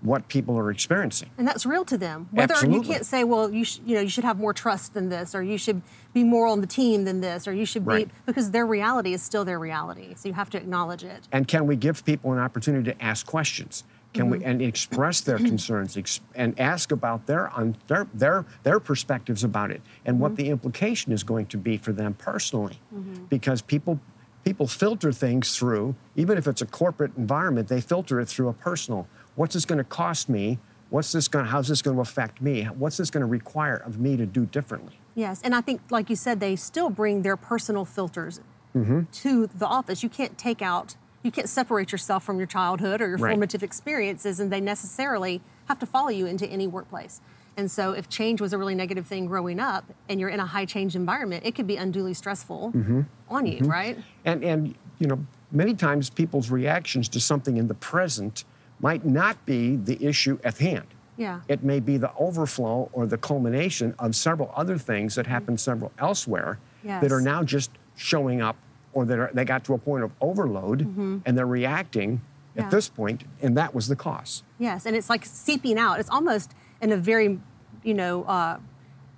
what 0.05 0.27
people 0.27 0.57
are 0.57 0.71
experiencing. 0.71 1.29
and 1.37 1.47
that's 1.47 1.65
real 1.65 1.85
to 1.85 1.97
them. 1.97 2.27
Whether 2.31 2.55
you 2.67 2.81
can't 2.81 3.05
say, 3.05 3.23
well, 3.23 3.51
you 3.51 3.65
sh- 3.65 3.79
you 3.85 3.95
know 3.95 4.01
you 4.01 4.09
should 4.09 4.23
have 4.23 4.37
more 4.39 4.53
trust 4.53 4.93
than 4.93 5.09
this, 5.09 5.35
or 5.35 5.43
you 5.43 5.57
should 5.57 5.81
be 6.13 6.23
more 6.23 6.47
on 6.47 6.61
the 6.61 6.67
team 6.67 7.05
than 7.05 7.21
this, 7.21 7.47
or 7.47 7.53
you 7.53 7.65
should 7.65 7.85
Right. 7.85 8.07
be 8.07 8.13
because 8.25 8.51
their 8.51 8.65
reality 8.65 9.13
is 9.13 9.21
still 9.21 9.43
their 9.45 9.59
reality. 9.59 10.13
So 10.15 10.29
you 10.29 10.33
have 10.33 10.49
to 10.51 10.57
acknowledge 10.57 11.03
it. 11.03 11.27
And 11.31 11.47
can 11.47 11.67
we 11.67 11.75
give 11.75 12.05
people 12.05 12.31
an 12.33 12.39
opportunity 12.39 12.91
to 12.91 13.03
ask 13.03 13.25
questions? 13.25 13.83
Can 14.13 14.29
we 14.29 14.37
mm-hmm. 14.37 14.47
and 14.47 14.61
express 14.61 15.21
their 15.21 15.37
concerns 15.51 15.97
ex, 15.97 16.21
and 16.35 16.57
ask 16.59 16.91
about 16.91 17.25
their, 17.25 17.51
their 17.87 18.07
their 18.13 18.45
their 18.63 18.79
perspectives 18.79 19.43
about 19.43 19.71
it 19.71 19.81
and 20.05 20.19
what 20.19 20.33
mm-hmm. 20.33 20.43
the 20.43 20.49
implication 20.49 21.11
is 21.11 21.23
going 21.23 21.47
to 21.47 21.57
be 21.57 21.77
for 21.77 21.91
them 21.91 22.13
personally? 22.13 22.79
Mm-hmm. 22.93 23.25
Because 23.25 23.61
people 23.61 23.99
people 24.45 24.67
filter 24.67 25.11
things 25.11 25.57
through, 25.57 25.95
even 26.15 26.37
if 26.37 26.47
it's 26.47 26.61
a 26.61 26.65
corporate 26.65 27.11
environment, 27.17 27.67
they 27.67 27.81
filter 27.81 28.19
it 28.21 28.27
through 28.27 28.47
a 28.47 28.53
personal. 28.53 29.07
What's 29.35 29.53
this 29.53 29.65
going 29.65 29.77
to 29.77 29.83
cost 29.83 30.29
me? 30.29 30.59
What's 30.89 31.11
this 31.11 31.27
going? 31.27 31.45
How's 31.45 31.67
this 31.67 31.81
going 31.81 31.95
to 31.97 32.01
affect 32.01 32.41
me? 32.41 32.63
What's 32.65 32.97
this 32.97 33.09
going 33.09 33.21
to 33.21 33.27
require 33.27 33.75
of 33.77 33.99
me 33.99 34.15
to 34.17 34.25
do 34.25 34.45
differently? 34.45 34.99
Yes, 35.15 35.41
and 35.43 35.55
I 35.55 35.61
think, 35.61 35.81
like 35.89 36.09
you 36.09 36.15
said, 36.15 36.39
they 36.39 36.55
still 36.55 36.89
bring 36.89 37.21
their 37.21 37.37
personal 37.37 37.85
filters 37.85 38.39
Mm-hmm. 38.75 39.03
to 39.23 39.47
the 39.47 39.65
office. 39.65 40.03
You 40.03 40.09
can't 40.09 40.37
take 40.37 40.61
out, 40.61 40.95
you 41.23 41.31
can't 41.31 41.47
separate 41.47 41.93
yourself 41.93 42.25
from 42.25 42.39
your 42.39 42.45
childhood 42.47 42.99
or 42.99 43.07
your 43.07 43.17
Right. 43.17 43.31
formative 43.31 43.63
experiences, 43.63 44.41
and 44.41 44.51
they 44.51 44.59
necessarily 44.59 45.39
have 45.69 45.79
to 45.79 45.85
follow 45.85 46.09
you 46.09 46.25
into 46.25 46.45
any 46.47 46.67
workplace. 46.67 47.21
And 47.55 47.71
so, 47.71 47.93
if 47.93 48.09
change 48.09 48.41
was 48.41 48.51
a 48.51 48.57
really 48.57 48.75
negative 48.75 49.07
thing 49.07 49.27
growing 49.27 49.61
up, 49.61 49.85
and 50.09 50.19
you're 50.19 50.27
in 50.27 50.41
a 50.41 50.45
high 50.45 50.65
change 50.65 50.93
environment, 50.93 51.45
it 51.45 51.55
could 51.55 51.67
be 51.67 51.77
unduly 51.77 52.13
stressful 52.13 52.73
Mm-hmm. 52.75 53.01
on 53.29 53.45
you, 53.45 53.59
right? 53.59 53.97
And 54.25 54.43
and 54.43 54.75
you 54.99 55.07
know, 55.07 55.25
many 55.53 55.73
times 55.73 56.09
people's 56.09 56.51
reactions 56.51 57.07
to 57.09 57.21
something 57.21 57.55
in 57.55 57.67
the 57.69 57.75
present 57.75 58.43
might 58.79 59.05
not 59.05 59.43
be 59.45 59.75
the 59.75 60.03
issue 60.05 60.37
at 60.43 60.57
hand. 60.57 60.85
Yeah. 61.17 61.41
It 61.47 61.63
may 61.63 61.79
be 61.79 61.97
the 61.97 62.11
overflow 62.17 62.89
or 62.93 63.05
the 63.05 63.17
culmination 63.17 63.95
of 63.99 64.15
several 64.15 64.51
other 64.55 64.77
things 64.77 65.15
that 65.15 65.27
happened 65.27 65.59
several 65.61 65.91
elsewhere 65.97 66.59
that 66.83 67.11
are 67.11 67.21
now 67.21 67.41
just 67.43 67.71
showing 67.95 68.41
up 68.41 68.57
or 68.93 69.05
that 69.05 69.17
are, 69.19 69.31
they 69.33 69.43
got 69.45 69.63
to 69.65 69.73
a 69.73 69.77
point 69.77 70.03
of 70.03 70.11
overload 70.21 70.81
and 71.25 71.37
they're 71.37 71.45
reacting 71.47 72.17
Mm-hmm. 72.55 72.61
Yeah. 72.61 72.65
at 72.67 72.71
this 72.71 72.87
point, 72.87 73.23
and 73.41 73.57
that 73.57 73.75
was 73.75 73.89
the 73.89 73.97
cause. 73.97 74.41
Yes, 74.59 74.85
and 74.85 74.95
it's 74.95 75.09
like 75.09 75.25
seeping 75.25 75.77
out. 75.77 75.99
It's 75.99 76.09
almost 76.09 76.53
in 76.81 76.93
a 76.93 76.95
very, 76.95 77.37
you 77.83 77.93
know, 77.93 78.23
uh, 78.23 78.59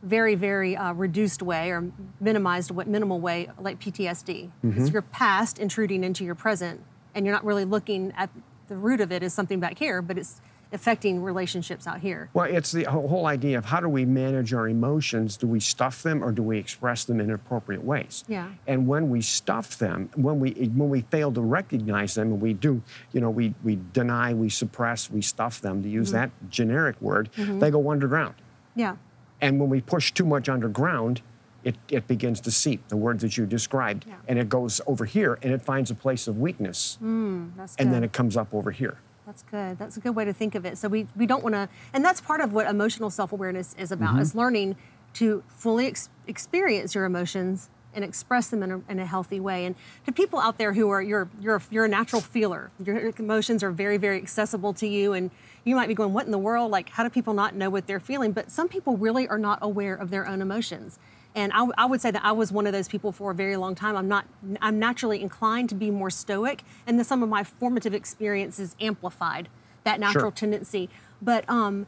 very, 0.02 0.34
very 0.34 0.76
uh, 0.76 0.94
reduced 0.94 1.44
way 1.44 1.70
or 1.70 1.92
minimized, 2.20 2.72
wa- 2.72 2.86
minimal 2.88 3.20
way, 3.20 3.48
like 3.60 3.80
PTSD. 3.80 4.50
It's 4.64 4.90
your 4.90 5.04
past 5.04 5.60
intruding 5.60 6.04
into 6.04 6.26
your 6.26 6.34
present, 6.34 6.82
and 7.14 7.28
you're 7.28 7.36
not 7.36 7.46
really 7.46 7.64
looking 7.64 8.12
at 8.18 8.32
the 8.68 8.76
root 8.76 9.02
of 9.02 9.12
it 9.12 9.24
is 9.24 9.34
something 9.34 9.60
back 9.60 9.78
here, 9.80 10.02
but 10.02 10.18
it's 10.18 10.42
affecting 10.74 11.24
relationships 11.24 11.88
out 11.88 12.00
here. 12.02 12.30
Well, 12.34 12.46
it's 12.46 12.72
the 12.72 12.84
whole 12.84 13.26
idea 13.26 13.58
of 13.58 13.66
how 13.66 13.80
do 13.80 13.88
we 13.88 14.06
manage 14.06 14.54
our 14.54 14.68
emotions? 14.68 15.38
Do 15.38 15.48
we 15.48 15.60
stuff 15.60 16.04
them 16.04 16.24
or 16.24 16.32
do 16.32 16.44
we 16.44 16.58
express 16.58 17.06
them 17.06 17.20
in 17.20 17.32
appropriate 17.32 17.84
ways? 17.84 18.24
Yeah. 18.28 18.50
And 18.68 18.88
when 18.88 19.10
we 19.10 19.22
stuff 19.22 19.78
them, 19.78 20.10
when 20.16 20.40
we 20.40 20.52
when 20.52 20.90
we 20.90 21.02
fail 21.02 21.32
to 21.32 21.42
recognize 21.42 22.16
them, 22.16 22.34
and 22.34 22.42
we 22.42 22.54
do, 22.54 22.82
you 23.14 23.22
know, 23.22 23.30
we 23.30 23.54
we 23.64 23.80
deny, 23.94 24.34
we 24.34 24.50
suppress, 24.50 25.10
we 25.10 25.22
stuff 25.22 25.62
them. 25.62 25.84
To 25.84 25.90
use 25.90 26.10
mm-hmm. 26.10 26.18
that 26.18 26.32
generic 26.50 27.02
word, 27.02 27.30
mm-hmm. 27.38 27.60
they 27.60 27.72
go 27.72 27.90
underground. 27.90 28.36
Yeah, 28.76 28.98
And 29.42 29.60
when 29.60 29.70
we 29.70 29.82
push 29.82 30.12
too 30.12 30.26
much 30.26 30.50
underground, 30.50 31.22
it, 31.64 31.76
it 31.90 32.08
begins 32.08 32.40
to 32.42 32.52
seep, 32.52 32.88
the 32.88 32.98
words 32.98 33.22
that 33.24 33.38
you 33.38 33.46
described, 33.46 34.06
Yeah. 34.08 34.16
and 34.28 34.40
it 34.40 34.50
goes 34.50 34.80
over 34.88 35.06
here 35.06 35.38
and 35.42 35.54
it 35.54 35.62
finds 35.62 35.92
a 35.92 35.96
place 35.96 36.28
of 36.28 36.38
weakness, 36.40 36.98
mm, 37.04 37.52
that's 37.58 37.76
and 37.78 37.92
then 37.94 38.04
it 38.04 38.14
comes 38.14 38.38
up 38.38 38.54
over 38.54 38.72
here. 38.72 38.98
That's 39.26 39.44
good. 39.44 39.78
That's 39.78 39.98
a 39.98 40.00
good 40.00 40.16
way 40.16 40.24
to 40.24 40.32
think 40.32 40.56
of 40.56 40.66
it. 40.66 40.78
So 40.78 40.88
we, 40.88 41.08
we 41.16 41.26
don't 41.26 41.44
want 41.44 41.54
to, 41.56 41.68
and 41.94 42.06
that's 42.06 42.22
part 42.22 42.40
of 42.40 42.54
what 42.54 42.66
emotional 42.68 43.10
self 43.10 43.34
awareness 43.34 43.76
is 43.78 43.92
about, 43.92 44.12
mm-hmm. 44.12 44.22
is 44.22 44.36
learning 44.36 44.78
to 45.16 45.44
fully 45.50 45.88
ex- 45.88 46.10
experience 46.28 46.96
your 46.96 47.04
emotions 47.06 47.70
and 47.94 48.06
express 48.06 48.50
them 48.50 48.62
in 48.62 48.72
a, 48.72 48.82
in 48.90 49.00
a 49.00 49.06
healthy 49.06 49.40
way. 49.40 49.66
And 49.66 49.76
to 50.06 50.12
people 50.12 50.40
out 50.40 50.58
there 50.58 50.74
who 50.74 50.90
are 50.90 51.02
you're 51.02 51.30
you're 51.42 51.62
you're 51.72 51.86
a 51.86 51.90
natural 51.90 52.22
feeler, 52.22 52.72
your 52.84 53.12
emotions 53.18 53.64
are 53.64 53.72
very 53.72 53.98
very 53.98 54.18
accessible 54.18 54.74
to 54.76 54.88
you, 54.88 55.14
and 55.14 55.32
you 55.64 55.76
might 55.76 55.88
be 55.88 55.96
going, 55.96 56.14
"What 56.14 56.26
in 56.26 56.32
the 56.32 56.38
world? 56.38 56.72
Like, 56.72 56.90
how 56.90 57.04
do 57.04 57.10
people 57.10 57.34
not 57.34 57.56
know 57.56 57.70
what 57.70 57.88
they're 57.88 58.00
feeling?" 58.00 58.32
But 58.32 58.52
some 58.52 58.70
people 58.70 58.98
really 58.98 59.28
are 59.28 59.40
not 59.40 59.60
aware 59.62 59.96
of 59.96 60.12
their 60.12 60.28
own 60.28 60.42
emotions. 60.42 61.00
And 61.38 61.54
I, 61.54 61.68
I 61.78 61.86
would 61.86 62.02
say 62.02 62.10
that 62.10 62.26
I 62.26 62.32
was 62.32 62.52
one 62.52 62.66
of 62.66 62.74
those 62.74 62.88
people 62.88 63.12
for 63.12 63.30
a 63.30 63.36
very 63.36 63.58
long 63.58 63.76
time. 63.76 63.96
I'm 63.96 64.08
not. 64.08 64.26
I'm 64.60 64.80
naturally 64.80 65.22
inclined 65.22 65.70
to 65.70 65.76
be 65.76 65.92
more 65.92 66.10
stoic, 66.10 66.64
and 66.88 66.98
then 66.98 67.06
some 67.06 67.22
of 67.22 67.30
my 67.30 67.44
formative 67.44 67.94
experiences 67.94 68.76
amplified 68.82 69.48
that 69.84 70.00
natural 70.00 70.24
Sure. 70.24 70.32
tendency. 70.32 70.90
But 71.22 71.48
um, 71.48 71.86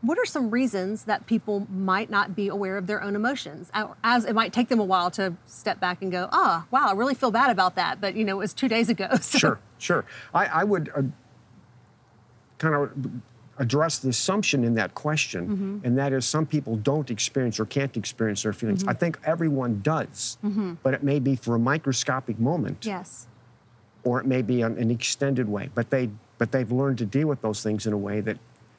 what 0.00 0.16
are 0.16 0.24
some 0.24 0.48
reasons 0.48 1.06
that 1.06 1.26
people 1.26 1.66
might 1.68 2.08
not 2.08 2.36
be 2.36 2.46
aware 2.46 2.76
of 2.76 2.86
their 2.86 3.02
own 3.02 3.16
emotions? 3.16 3.68
As 4.04 4.24
it 4.24 4.32
might 4.32 4.52
take 4.52 4.68
them 4.68 4.78
a 4.78 4.84
while 4.84 5.10
to 5.12 5.34
step 5.44 5.80
back 5.80 6.00
and 6.00 6.12
go, 6.12 6.28
"Ah, 6.30 6.66
wow, 6.70 6.86
I 6.86 6.92
really 6.92 7.14
feel 7.14 7.32
bad 7.32 7.50
about 7.50 7.74
that," 7.74 8.00
but 8.00 8.14
you 8.14 8.24
know, 8.24 8.36
it 8.36 8.42
was 8.46 8.54
two 8.54 8.68
days 8.68 8.88
ago. 8.88 9.08
So. 9.20 9.38
Sure, 9.38 9.58
sure. 9.78 10.04
I, 10.32 10.46
I 10.46 10.64
would 10.64 10.88
uh, 10.94 11.02
kind 12.58 12.74
of 12.76 12.92
address 13.58 13.98
the 13.98 14.08
assumption 14.08 14.64
in 14.64 14.74
that 14.74 14.94
question, 14.94 15.48
Mm-hmm. 15.48 15.78
and 15.86 15.98
that 15.98 16.12
is 16.12 16.24
some 16.26 16.46
people 16.46 16.76
don't 16.76 17.10
experience 17.10 17.60
or 17.60 17.66
can't 17.66 17.96
experience 17.96 18.42
their 18.42 18.52
feelings. 18.52 18.80
Mm-hmm. 18.80 18.90
I 18.90 18.94
think 18.94 19.18
everyone 19.24 19.80
does, 19.82 20.38
but 20.82 20.94
it 20.94 21.02
may 21.02 21.18
be 21.20 21.36
for 21.36 21.54
a 21.54 21.58
microscopic 21.58 22.38
moment, 22.38 22.84
Yes. 22.84 23.26
or 24.02 24.20
it 24.20 24.26
may 24.26 24.42
be 24.42 24.62
an, 24.62 24.76
an 24.78 24.90
extended 24.90 25.48
way. 25.48 25.70
But 25.74 25.90
they, 25.90 26.10
but 26.38 26.50
they've 26.52 26.70
learned 26.70 26.98
to 26.98 27.06
deal 27.06 27.28
with 27.28 27.40
those 27.42 27.62
things 27.62 27.86
in 27.86 27.92
a 27.92 27.98
way 27.98 28.20
that, 28.22 28.38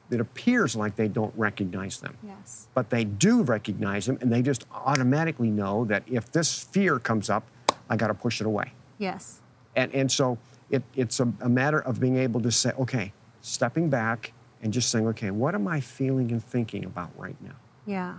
that 0.10 0.20
appears 0.20 0.76
like 0.76 0.96
they 0.98 1.08
don't 1.08 1.34
recognize 1.38 2.00
them. 2.00 2.18
Yes. 2.22 2.68
But 2.74 2.90
they 2.90 3.06
do 3.06 3.44
recognize 3.44 4.06
them, 4.08 4.18
and 4.22 4.32
they 4.32 4.42
just 4.42 4.66
automatically 4.74 5.50
know 5.50 5.86
that 5.86 6.04
if 6.08 6.32
this 6.32 6.64
fear 6.64 7.00
comes 7.00 7.30
up, 7.30 7.44
I 7.90 7.96
got 7.96 8.08
to 8.08 8.14
push 8.14 8.42
it 8.42 8.48
away. 8.48 8.74
Yes. 8.98 9.40
And, 9.76 9.94
and 9.94 10.12
so 10.12 10.38
it, 10.70 10.84
it's 10.96 11.20
a, 11.20 11.32
a 11.42 11.50
matter 11.50 11.80
of 11.80 12.00
being 12.00 12.18
able 12.18 12.42
to 12.42 12.52
say, 12.52 12.72
okay, 12.80 13.14
stepping 13.42 13.90
back 13.90 14.34
and 14.66 14.74
just 14.74 14.90
saying, 14.90 15.08
okay, 15.08 15.30
what 15.30 15.54
am 15.54 15.68
I 15.68 15.80
feeling 15.80 16.32
and 16.32 16.44
thinking 16.44 16.86
about 16.86 17.12
right 17.16 17.40
now? 17.40 17.56
Yeah. 17.86 18.18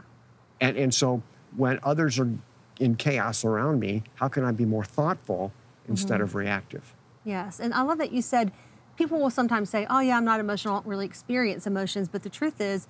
And, 0.61 0.77
and 0.77 0.95
so 0.95 1.21
when 1.57 1.81
others 1.83 2.21
are 2.21 2.31
in 2.79 2.95
chaos 2.95 3.45
around 3.45 3.81
me, 3.81 4.05
how 4.15 4.29
can 4.29 4.45
I 4.45 4.53
be 4.53 4.65
more 4.65 4.85
thoughtful 4.85 5.53
instead 5.89 6.21
of 6.21 6.29
mm-hmm. 6.29 6.39
reactive? 6.39 6.95
Yes, 7.25 7.59
and 7.59 7.75
I 7.75 7.83
love 7.83 7.99
that 7.99 8.13
you 8.13 8.23
said 8.23 8.53
people 8.97 9.19
will 9.19 9.31
sometimes 9.31 9.69
say, 9.69 9.89
"Oh 9.91 9.99
yeah, 9.99 10.17
I'm 10.17 10.25
not 10.25 10.39
emotional. 10.39 10.75
I 10.75 10.77
don't 10.77 10.87
really 10.87 11.05
experience 11.05 11.67
emotions." 11.67 12.09
But 12.09 12.23
the 12.23 12.31
truth 12.31 12.61
is, 12.61 12.87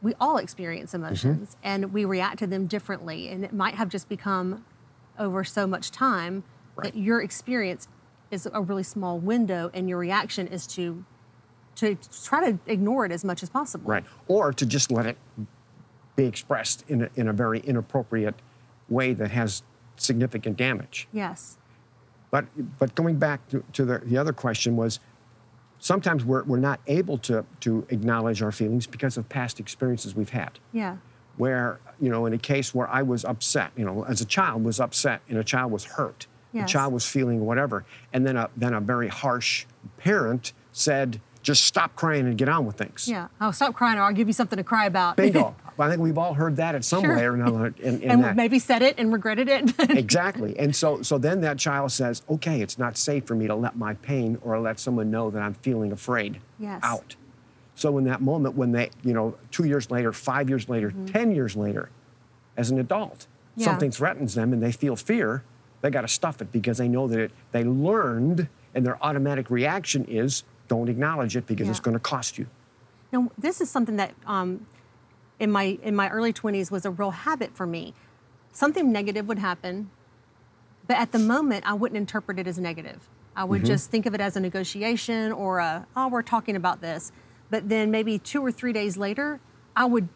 we 0.00 0.14
all 0.20 0.36
experience 0.36 0.92
mm-hmm. 0.92 1.04
emotions, 1.04 1.56
and 1.64 1.92
we 1.92 2.04
react 2.04 2.38
to 2.38 2.46
them 2.46 2.68
differently. 2.68 3.28
And 3.28 3.44
it 3.44 3.52
might 3.52 3.74
have 3.74 3.88
just 3.88 4.08
become 4.08 4.64
over 5.18 5.42
so 5.42 5.66
much 5.66 5.90
time 5.90 6.44
Right. 6.76 6.92
that 6.92 6.98
your 6.98 7.20
experience 7.20 7.88
is 8.30 8.46
a 8.52 8.60
really 8.60 8.84
small 8.84 9.18
window, 9.18 9.72
and 9.74 9.88
your 9.88 9.98
reaction 9.98 10.46
is 10.46 10.68
to 10.68 11.04
to 11.76 11.96
try 12.24 12.50
to 12.50 12.58
ignore 12.66 13.04
it 13.06 13.12
as 13.12 13.24
much 13.24 13.42
as 13.42 13.48
possible. 13.48 13.88
Right. 13.90 14.04
Or 14.28 14.52
to 14.52 14.66
just 14.66 14.90
let 14.90 15.06
it 15.06 15.16
be 16.16 16.24
expressed 16.24 16.84
in 16.88 17.02
a, 17.04 17.10
in 17.16 17.28
a 17.28 17.32
very 17.32 17.60
inappropriate 17.60 18.34
way 18.88 19.12
that 19.12 19.30
has 19.30 19.62
significant 19.96 20.56
damage. 20.56 21.08
Yes. 21.12 21.58
But, 22.30 22.46
but 22.78 22.94
going 22.94 23.16
back 23.16 23.46
to, 23.50 23.62
to 23.74 23.84
the, 23.84 23.98
the 23.98 24.16
other 24.18 24.32
question 24.32 24.76
was 24.76 25.00
sometimes 25.78 26.24
we're, 26.24 26.42
we're 26.44 26.58
not 26.58 26.80
able 26.86 27.18
to, 27.18 27.44
to 27.60 27.86
acknowledge 27.90 28.42
our 28.42 28.52
feelings 28.52 28.86
because 28.86 29.16
of 29.16 29.28
past 29.28 29.60
experiences 29.60 30.14
we've 30.14 30.30
had. 30.30 30.58
Yeah. 30.72 30.96
Where, 31.36 31.80
you 32.00 32.08
know, 32.10 32.24
in 32.24 32.32
a 32.32 32.38
case 32.38 32.74
where 32.74 32.88
I 32.88 33.02
was 33.02 33.24
upset, 33.24 33.70
you 33.76 33.84
know, 33.84 34.04
as 34.04 34.20
a 34.22 34.24
child 34.24 34.64
was 34.64 34.80
upset 34.80 35.20
and 35.28 35.38
a 35.38 35.44
child 35.44 35.70
was 35.70 35.84
hurt, 35.84 36.26
Yes. 36.52 36.68
the 36.68 36.72
child 36.72 36.94
was 36.94 37.04
feeling 37.06 37.44
whatever, 37.44 37.84
and 38.14 38.26
then 38.26 38.36
a, 38.38 38.48
then 38.56 38.72
a 38.72 38.80
very 38.80 39.08
harsh 39.08 39.66
parent 39.98 40.54
said, 40.72 41.20
just 41.46 41.62
stop 41.64 41.94
crying 41.94 42.26
and 42.26 42.36
get 42.36 42.48
on 42.48 42.66
with 42.66 42.76
things. 42.76 43.06
Yeah. 43.06 43.28
Oh, 43.40 43.52
stop 43.52 43.72
crying 43.72 43.98
or 44.00 44.02
I'll 44.02 44.12
give 44.12 44.26
you 44.26 44.32
something 44.32 44.56
to 44.56 44.64
cry 44.64 44.86
about. 44.86 45.16
Bingo. 45.16 45.54
Well, 45.76 45.86
I 45.86 45.90
think 45.90 46.02
we've 46.02 46.18
all 46.18 46.34
heard 46.34 46.56
that 46.56 46.74
at 46.74 46.84
some 46.84 47.02
Sure. 47.04 47.14
way 47.16 47.24
or 47.24 47.34
another. 47.34 47.66
In, 47.78 48.00
in 48.02 48.10
and 48.10 48.24
that. 48.24 48.34
maybe 48.34 48.58
said 48.58 48.82
it 48.82 48.96
and 48.98 49.12
regretted 49.12 49.48
it. 49.48 49.72
exactly. 49.90 50.58
And 50.58 50.74
so, 50.74 51.02
so 51.02 51.18
then 51.18 51.42
that 51.42 51.56
child 51.56 51.92
says, 51.92 52.22
okay, 52.28 52.62
it's 52.62 52.78
not 52.78 52.96
safe 52.96 53.26
for 53.26 53.36
me 53.36 53.46
to 53.46 53.54
let 53.54 53.76
my 53.76 53.94
pain 53.94 54.38
or 54.42 54.58
let 54.58 54.80
someone 54.80 55.08
know 55.12 55.30
that 55.30 55.40
I'm 55.40 55.54
feeling 55.54 55.92
afraid 55.92 56.40
Yes. 56.58 56.80
out. 56.82 57.14
So 57.76 57.96
in 57.98 58.04
that 58.04 58.20
moment, 58.22 58.56
when 58.56 58.72
they, 58.72 58.90
you 59.04 59.12
know, 59.12 59.36
two 59.52 59.66
years 59.66 59.88
later, 59.88 60.12
five 60.12 60.48
years 60.48 60.68
later, 60.68 60.92
10 61.06 61.30
years 61.30 61.54
later, 61.56 61.90
as 62.56 62.70
an 62.70 62.78
adult, 62.80 63.20
Mm-hmm. 63.20 63.60
Yeah. 63.62 63.64
something 63.68 63.90
threatens 63.90 64.34
them 64.34 64.52
and 64.52 64.62
they 64.62 64.70
feel 64.72 64.96
fear, 64.96 65.42
they 65.80 65.88
got 65.88 66.02
to 66.02 66.08
stuff 66.08 66.42
it 66.42 66.52
because 66.52 66.76
they 66.76 66.88
know 66.88 67.08
that 67.08 67.18
it, 67.18 67.30
they 67.52 67.64
learned 67.64 68.48
and 68.74 68.84
their 68.84 69.02
automatic 69.02 69.48
reaction 69.50 70.04
is 70.04 70.42
don't 70.68 70.88
acknowledge 70.88 71.36
it 71.36 71.46
because 71.46 71.68
it's 71.68 71.80
going 71.80 71.94
to 71.96 72.00
cost 72.00 72.38
you. 72.38 72.46
Now, 73.12 73.30
this 73.38 73.60
is 73.60 73.70
something 73.70 73.96
that 73.96 74.14
um, 74.26 74.66
in 75.38 75.50
my 75.50 75.78
in 75.82 75.94
my 75.94 76.08
early 76.08 76.32
20s 76.32 76.70
was 76.70 76.84
a 76.84 76.90
real 76.90 77.10
habit 77.10 77.54
for 77.54 77.66
me. 77.66 77.94
Something 78.52 78.90
negative 78.90 79.28
would 79.28 79.38
happen, 79.38 79.90
but 80.86 80.96
at 80.96 81.12
the 81.12 81.18
moment 81.18 81.68
I 81.68 81.74
wouldn't 81.74 81.98
interpret 81.98 82.38
it 82.38 82.46
as 82.46 82.58
negative. 82.58 83.08
I 83.36 83.44
would 83.44 83.66
just 83.66 83.90
think 83.90 84.06
of 84.06 84.14
it 84.14 84.20
as 84.20 84.34
a 84.34 84.40
negotiation 84.40 85.30
or 85.30 85.58
a 85.58 85.86
oh 85.94 86.08
we're 86.08 86.22
talking 86.22 86.56
about 86.56 86.80
this. 86.80 87.12
But 87.50 87.68
then 87.68 87.90
maybe 87.90 88.18
2 88.18 88.44
or 88.44 88.50
3 88.50 88.72
days 88.72 88.96
later, 88.96 89.40
I 89.76 89.84
would 89.84 90.08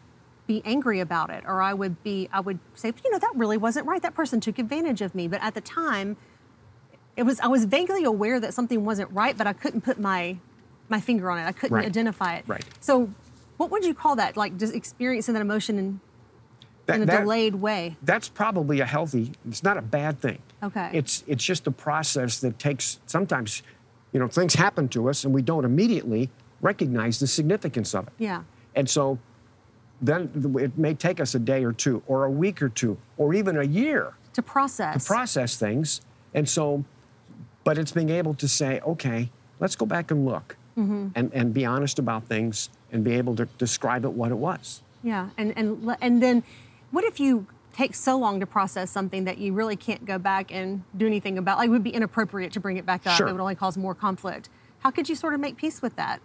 be 0.47 0.61
angry 0.65 0.99
about 0.99 1.29
it 1.29 1.43
or 1.47 1.61
I 1.61 1.73
would 1.73 2.03
be 2.03 2.27
I 2.33 2.39
would 2.39 2.59
say, 2.73 2.91
you 3.03 3.11
know, 3.11 3.19
that 3.19 3.31
really 3.35 3.57
wasn't 3.57 3.85
right. 3.87 4.01
That 4.01 4.15
person 4.15 4.39
took 4.39 4.57
advantage 4.57 5.01
of 5.01 5.13
me. 5.13 5.27
But 5.27 5.41
at 5.43 5.53
the 5.53 5.61
time, 5.61 6.17
it 7.17 7.23
was 7.23 7.39
I 7.39 7.47
was 7.47 7.65
vaguely 7.65 8.03
aware 8.03 8.39
that 8.39 8.53
something 8.53 8.85
wasn't 8.85 9.11
right, 9.11 9.37
but 9.37 9.47
I 9.47 9.53
couldn't 9.53 9.81
put 9.81 9.99
my 9.99 10.37
my 10.89 10.99
finger 10.99 11.29
on 11.31 11.39
it. 11.39 11.45
I 11.45 11.51
couldn't 11.51 11.75
Right. 11.75 11.85
identify 11.85 12.35
it. 12.35 12.43
Right. 12.47 12.65
So, 12.81 13.09
what 13.57 13.71
would 13.71 13.85
you 13.85 13.93
call 13.93 14.15
that? 14.17 14.35
Like 14.37 14.57
just 14.57 14.73
experiencing 14.75 15.33
that 15.35 15.41
emotion 15.41 15.77
in, 15.79 15.99
That- 16.87 16.95
in 16.97 17.03
a 17.03 17.05
that- 17.05 17.21
delayed 17.21 17.55
way. 17.55 17.95
that's 18.03 18.27
probably 18.27 18.79
a 18.81 18.85
healthy 18.85 19.31
it's 19.47 19.63
not 19.63 19.77
a 19.77 19.81
bad 19.81 20.19
thing 20.19 20.39
Okay. 20.63 20.89
it's 20.93 21.23
it's 21.27 21.43
just 21.43 21.67
a 21.67 21.71
process 21.71 22.39
that 22.39 22.57
takes 22.59 22.99
sometimes 23.05 23.61
you 24.11 24.19
know 24.19 24.27
things 24.27 24.55
happen 24.55 24.89
to 24.89 25.07
us 25.09 25.23
and 25.23 25.33
we 25.33 25.41
don't 25.43 25.63
immediately 25.63 26.29
recognize 26.59 27.19
the 27.19 27.27
significance 27.27 27.93
of 27.93 28.07
it 28.07 28.13
Yeah. 28.17 28.41
and 28.75 28.89
so 28.89 29.19
then 30.01 30.31
it 30.59 30.77
may 30.77 30.93
take 30.95 31.19
us 31.21 31.35
a 31.35 31.39
day 31.39 31.63
or 31.63 31.71
two 31.71 32.01
or 32.07 32.25
a 32.25 32.31
week 32.31 32.61
or 32.61 32.69
two 32.69 32.97
or 33.17 33.33
even 33.35 33.57
a 33.57 33.63
year 33.63 34.13
To 34.33 34.41
process. 34.41 35.03
to 35.03 35.07
process 35.07 35.57
things 35.57 36.01
and 36.33 36.49
so 36.49 36.83
but 37.63 37.77
it's 37.77 37.91
being 37.91 38.09
able 38.09 38.33
to 38.33 38.47
say 38.47 38.79
okay 38.81 39.29
let's 39.59 39.75
go 39.75 39.85
back 39.85 40.11
and 40.11 40.25
look 40.25 40.57
Mm-hmm. 40.77 41.07
and, 41.15 41.33
and 41.33 41.53
be 41.53 41.65
honest 41.65 41.99
about 41.99 42.27
things 42.27 42.69
and 42.93 43.03
be 43.03 43.11
able 43.15 43.35
to 43.35 43.45
describe 43.57 44.05
it 44.05 44.13
what 44.13 44.31
it 44.31 44.37
was 44.37 44.81
Yeah. 45.03 45.29
And 45.37 45.53
and 45.57 45.95
and 46.01 46.23
then, 46.23 46.43
what 46.91 47.03
if 47.03 47.19
you 47.19 47.45
take 47.73 47.93
so 47.93 48.17
long 48.17 48.39
to 48.39 48.45
process 48.45 48.89
something 48.89 49.25
that 49.25 49.37
you 49.37 49.51
really 49.53 49.75
can't 49.75 50.05
go 50.05 50.17
back 50.17 50.51
and 50.51 50.83
do 50.95 51.05
anything 51.05 51.37
about? 51.37 51.57
Like, 51.57 51.67
it 51.67 51.71
would 51.71 51.83
be 51.83 51.89
inappropriate 51.89 52.53
to 52.53 52.59
bring 52.59 52.77
it 52.77 52.85
back 52.85 53.05
up. 53.05 53.15
Sure. 53.17 53.27
It 53.27 53.31
would 53.33 53.41
only 53.41 53.55
cause 53.55 53.77
more 53.77 53.95
conflict. 53.95 54.49
How 54.79 54.91
could 54.91 55.09
you 55.09 55.15
sort 55.15 55.33
of 55.33 55.39
make 55.39 55.57
peace 55.57 55.81
with 55.81 55.95
that? 55.97 56.21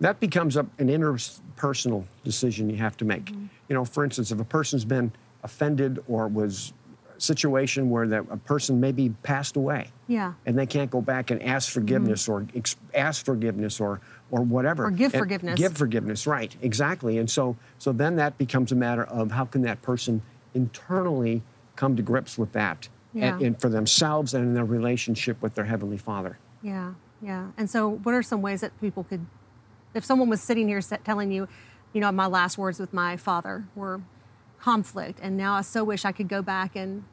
that 0.00 0.18
becomes 0.18 0.56
a, 0.56 0.66
an 0.78 0.88
interpersonal 0.88 2.04
decision 2.24 2.68
you 2.70 2.76
have 2.76 2.96
to 2.96 3.04
make. 3.04 3.26
Mm-hmm. 3.26 3.46
You 3.68 3.74
know, 3.74 3.84
for 3.84 4.04
instance, 4.04 4.32
if 4.32 4.40
a 4.40 4.44
person's 4.44 4.84
been 4.84 5.12
offended 5.44 6.02
or 6.08 6.28
was 6.28 6.72
situation 7.22 7.88
where 7.90 8.06
that 8.08 8.24
a 8.30 8.36
person 8.36 8.80
maybe 8.80 9.10
passed 9.22 9.56
away, 9.56 9.88
Yeah. 10.08 10.32
and 10.44 10.58
they 10.58 10.66
can't 10.66 10.90
go 10.90 11.00
back 11.00 11.30
and 11.30 11.42
ask 11.42 11.70
forgiveness 11.70 12.28
or 12.28 12.46
ex- 12.54 12.76
ask 12.94 13.24
forgiveness 13.24 13.80
or 13.80 14.00
or 14.30 14.40
whatever, 14.42 14.84
Mm-hmm. 14.84 14.94
Or 14.94 14.96
give 14.96 15.14
And 15.14 15.20
forgiveness. 15.20 15.58
give 15.60 15.72
forgiveness, 15.76 16.26
right? 16.26 16.56
Exactly. 16.62 17.18
And 17.18 17.30
so 17.30 17.56
so 17.78 17.92
then 17.92 18.16
that 18.16 18.38
becomes 18.38 18.72
a 18.72 18.74
matter 18.76 19.04
of 19.04 19.30
how 19.30 19.44
can 19.44 19.62
that 19.62 19.82
person 19.82 20.22
internally 20.54 21.42
come 21.76 21.96
to 21.96 22.02
grips 22.02 22.36
with 22.38 22.52
that, 22.52 22.88
and, 23.14 23.40
Yeah. 23.40 23.46
and 23.46 23.60
for 23.60 23.68
themselves 23.68 24.34
and 24.34 24.44
in 24.46 24.54
their 24.54 24.64
relationship 24.64 25.40
with 25.42 25.54
their 25.54 25.64
heavenly 25.66 25.98
Father. 25.98 26.38
Yeah, 26.62 26.94
yeah. 27.20 27.48
And 27.56 27.68
so, 27.68 27.88
what 27.88 28.14
are 28.14 28.22
some 28.22 28.40
ways 28.42 28.60
that 28.62 28.78
people 28.80 29.04
could, 29.04 29.26
if 29.94 30.04
someone 30.04 30.28
was 30.28 30.40
sitting 30.40 30.68
here 30.68 30.80
telling 31.04 31.30
you, 31.32 31.48
you 31.92 32.00
know, 32.00 32.10
my 32.12 32.26
last 32.26 32.56
words 32.58 32.78
with 32.80 32.92
my 32.92 33.16
father 33.16 33.64
were 33.74 34.00
conflict, 34.62 35.18
and 35.22 35.36
now 35.36 35.54
I 35.54 35.62
so 35.62 35.84
wish 35.84 36.04
I 36.04 36.12
could 36.12 36.28
go 36.28 36.40
back 36.40 36.76
and, 36.76 37.04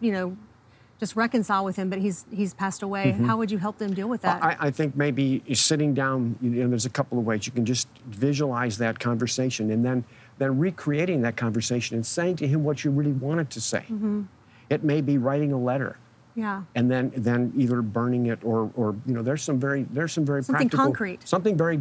you 0.00 0.12
know, 0.12 0.36
just 1.00 1.16
reconcile 1.16 1.64
with 1.64 1.76
him, 1.76 1.90
but 1.90 1.98
he's 1.98 2.24
he's 2.30 2.54
passed 2.54 2.82
away. 2.82 3.10
How 3.10 3.36
would 3.36 3.50
you 3.50 3.58
help 3.58 3.78
them 3.78 3.92
deal 3.94 4.08
with 4.08 4.22
that? 4.22 4.42
I, 4.42 4.56
I 4.60 4.70
think 4.70 4.96
maybe 4.96 5.42
sitting 5.52 5.92
down, 5.92 6.36
you 6.40 6.50
know, 6.50 6.68
there's 6.68 6.86
a 6.86 6.90
couple 6.90 7.18
of 7.18 7.26
ways. 7.26 7.46
You 7.46 7.52
can 7.52 7.66
just 7.66 7.88
visualize 8.06 8.78
that 8.78 8.98
conversation 9.00 9.70
and 9.72 9.84
then, 9.84 10.04
then 10.38 10.56
recreating 10.56 11.20
that 11.22 11.36
conversation 11.36 11.96
and 11.96 12.06
saying 12.06 12.36
to 12.36 12.46
him 12.46 12.62
what 12.62 12.84
you 12.84 12.90
really 12.92 13.12
wanted 13.12 13.50
to 13.50 13.60
say. 13.60 13.80
Mm-hmm. 13.80 14.22
It 14.70 14.84
may 14.84 15.00
be 15.00 15.18
writing 15.18 15.52
a 15.52 15.58
letter 15.58 15.98
yeah, 16.36 16.62
and 16.74 16.90
then, 16.90 17.12
then 17.16 17.52
either 17.56 17.82
burning 17.82 18.26
it 18.26 18.38
or, 18.42 18.70
or, 18.76 18.96
you 19.06 19.14
know, 19.14 19.22
there's 19.22 19.42
some 19.42 19.58
very, 19.58 19.84
there's 19.90 20.12
some 20.12 20.24
very 20.24 20.42
Something 20.42 20.68
practical, 20.68 20.86
concrete. 20.86 21.28
something 21.28 21.56
very, 21.56 21.80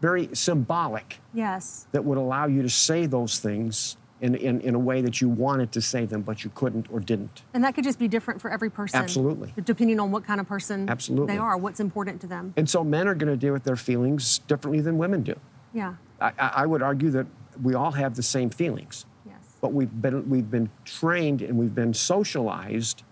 very 0.00 0.28
symbolic 0.32 1.18
yes, 1.34 1.86
that 1.92 2.04
would 2.04 2.18
allow 2.18 2.46
you 2.46 2.62
to 2.62 2.70
say 2.70 3.06
those 3.06 3.38
things 3.38 3.96
in, 4.20 4.34
in, 4.34 4.60
in 4.62 4.74
a 4.74 4.78
way 4.78 5.02
that 5.02 5.20
you 5.20 5.28
wanted 5.28 5.72
to 5.72 5.80
say 5.80 6.06
them, 6.06 6.22
but 6.22 6.42
you 6.42 6.50
couldn't 6.54 6.86
or 6.90 7.00
didn't. 7.00 7.42
and 7.52 7.62
that 7.62 7.74
could 7.74 7.84
just 7.84 7.98
be 7.98 8.08
different 8.08 8.40
for 8.40 8.50
every 8.50 8.70
person. 8.70 9.00
Absolutely. 9.00 9.52
depending 9.64 10.00
on 10.00 10.10
what 10.10 10.24
kind 10.24 10.40
of 10.40 10.48
person 10.48 10.88
Absolutely. 10.88 11.34
they 11.34 11.38
are, 11.38 11.56
what's 11.56 11.80
important 11.80 12.20
to 12.22 12.26
them. 12.26 12.54
And 12.56 12.68
so 12.68 12.82
men 12.82 13.06
are 13.08 13.14
going 13.14 13.30
to 13.30 13.36
deal 13.36 13.52
with 13.52 13.64
their 13.64 13.76
feelings 13.76 14.38
differently 14.40 14.80
than 14.80 14.96
women 14.98 15.22
do. 15.22 15.38
Yeah, 15.74 15.94
I, 16.20 16.32
I 16.38 16.48
I 16.62 16.66
would 16.66 16.82
argue 16.82 17.10
that 17.10 17.26
we 17.62 17.74
all 17.74 17.90
have 17.92 18.14
the 18.14 18.22
same 18.22 18.48
feelings, 18.48 19.04
yes, 19.26 19.36
but 19.60 19.72
we've 19.74 20.00
been 20.00 20.28
we've 20.30 20.50
been 20.50 20.70
trained 20.84 21.42
and 21.42 21.58
we've 21.58 21.74
been 21.74 21.92
socialized 21.92 23.02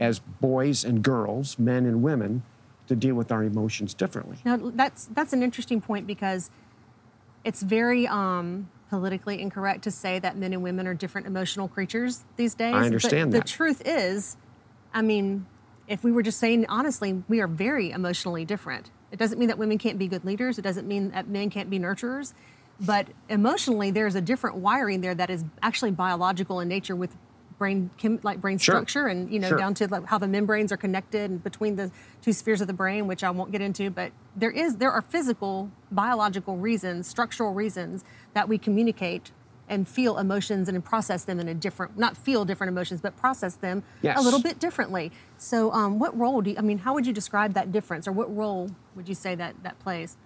as 0.00 0.20
boys 0.40 0.84
and 0.84 1.02
girls, 1.02 1.58
men 1.58 1.84
and 1.84 2.02
women, 2.02 2.42
to 2.86 2.96
deal 2.96 3.14
with 3.14 3.30
our 3.30 3.44
emotions 3.44 3.92
differently. 3.92 4.38
Now 4.44 4.56
that's 4.56 5.06
that's 5.12 5.34
an 5.34 5.42
interesting 5.42 5.82
point 5.82 6.06
because 6.06 6.50
it's 7.44 7.62
very 7.62 8.06
um, 8.06 8.70
politically 8.88 9.40
incorrect 9.40 9.84
to 9.84 9.90
say 9.90 10.18
that 10.18 10.36
men 10.36 10.52
and 10.52 10.62
women 10.62 10.86
are 10.86 10.94
different 10.94 11.26
emotional 11.26 11.68
creatures 11.68 12.24
these 12.36 12.54
days. 12.54 12.74
I 12.74 12.84
understand 12.84 13.30
but 13.30 13.38
that. 13.38 13.46
The 13.46 13.52
truth 13.52 13.82
is, 13.84 14.36
I 14.92 15.02
mean, 15.02 15.46
if 15.86 16.04
we 16.04 16.12
were 16.12 16.22
just 16.22 16.38
saying 16.38 16.66
honestly, 16.66 17.22
we 17.28 17.40
are 17.40 17.46
very 17.46 17.90
emotionally 17.90 18.44
different. 18.44 18.90
It 19.10 19.18
doesn't 19.18 19.38
mean 19.38 19.48
that 19.48 19.58
women 19.58 19.78
can't 19.78 19.98
be 19.98 20.08
good 20.08 20.24
leaders. 20.24 20.58
It 20.58 20.62
doesn't 20.62 20.86
mean 20.86 21.10
that 21.10 21.28
men 21.28 21.50
can't 21.50 21.70
be 21.70 21.78
nurturers. 21.78 22.34
But 22.80 23.08
emotionally, 23.28 23.90
there's 23.90 24.14
a 24.14 24.20
different 24.20 24.56
wiring 24.56 25.00
there 25.00 25.14
that 25.14 25.30
is 25.30 25.44
actually 25.62 25.90
biological 25.90 26.60
in 26.60 26.68
nature 26.68 26.94
with 26.94 27.16
brain 27.58 27.90
chem, 27.96 28.20
like 28.22 28.40
brain 28.40 28.56
Sure. 28.58 28.76
structure 28.76 29.06
and 29.08 29.32
you 29.32 29.38
know 29.38 29.48
Sure. 29.48 29.58
down 29.58 29.74
to 29.74 29.88
like 29.88 30.06
how 30.06 30.16
the 30.18 30.28
membranes 30.28 30.70
are 30.72 30.76
connected 30.76 31.30
and 31.30 31.42
between 31.42 31.76
the 31.76 31.90
two 32.22 32.32
spheres 32.32 32.60
of 32.60 32.66
the 32.68 32.72
brain 32.72 33.06
which 33.06 33.24
i 33.24 33.30
won't 33.30 33.50
get 33.50 33.60
into 33.60 33.90
but 33.90 34.12
there 34.36 34.50
is 34.50 34.76
there 34.76 34.92
are 34.92 35.02
physical 35.02 35.70
biological 35.90 36.56
reasons 36.56 37.06
structural 37.06 37.52
reasons 37.52 38.04
that 38.34 38.48
we 38.48 38.58
communicate 38.58 39.32
and 39.68 39.86
feel 39.86 40.16
emotions 40.16 40.68
and 40.68 40.82
process 40.84 41.24
them 41.24 41.38
in 41.40 41.48
a 41.48 41.54
different 41.54 41.98
not 41.98 42.16
feel 42.16 42.44
different 42.44 42.70
emotions 42.70 43.00
but 43.00 43.16
process 43.16 43.56
them 43.56 43.82
Yes. 44.02 44.16
a 44.18 44.22
little 44.22 44.40
bit 44.40 44.58
differently 44.60 45.10
so 45.36 45.72
um, 45.72 45.98
what 45.98 46.16
role 46.16 46.40
do 46.40 46.50
you 46.50 46.56
i 46.58 46.62
mean 46.62 46.78
how 46.78 46.94
would 46.94 47.06
you 47.06 47.12
describe 47.12 47.54
that 47.54 47.72
difference 47.72 48.06
or 48.06 48.12
what 48.12 48.34
role 48.34 48.70
would 48.94 49.08
you 49.08 49.14
say 49.16 49.34
that 49.34 49.54
that 49.64 49.78
plays 49.80 50.16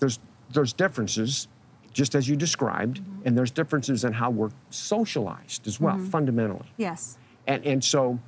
There's 0.00 0.18
there's 0.52 0.72
differences, 0.72 1.48
just 1.96 2.14
as 2.14 2.28
you 2.28 2.36
described, 2.36 3.00
mm-hmm. 3.00 3.26
and 3.26 3.38
there's 3.38 3.50
differences 3.50 4.04
in 4.04 4.12
how 4.12 4.28
we're 4.28 4.50
socialized 4.68 5.66
as 5.66 5.80
well, 5.80 5.94
mm-hmm. 5.94 6.08
fundamentally. 6.08 6.66
yes 6.76 7.16
And, 7.46 7.64
and 7.64 7.82
so 7.82 8.20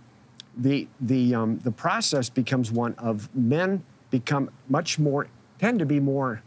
the, 0.57 0.89
the, 1.03 1.35
um, 1.35 1.59
the 1.59 1.71
process 1.71 2.31
becomes 2.31 2.73
one 2.73 2.95
of 2.95 3.29
men 3.37 3.85
become 4.11 4.51
much 4.71 4.99
more, 4.99 5.27
tend 5.59 5.79
to 5.81 5.85
be 5.85 6.01
more 6.01 6.43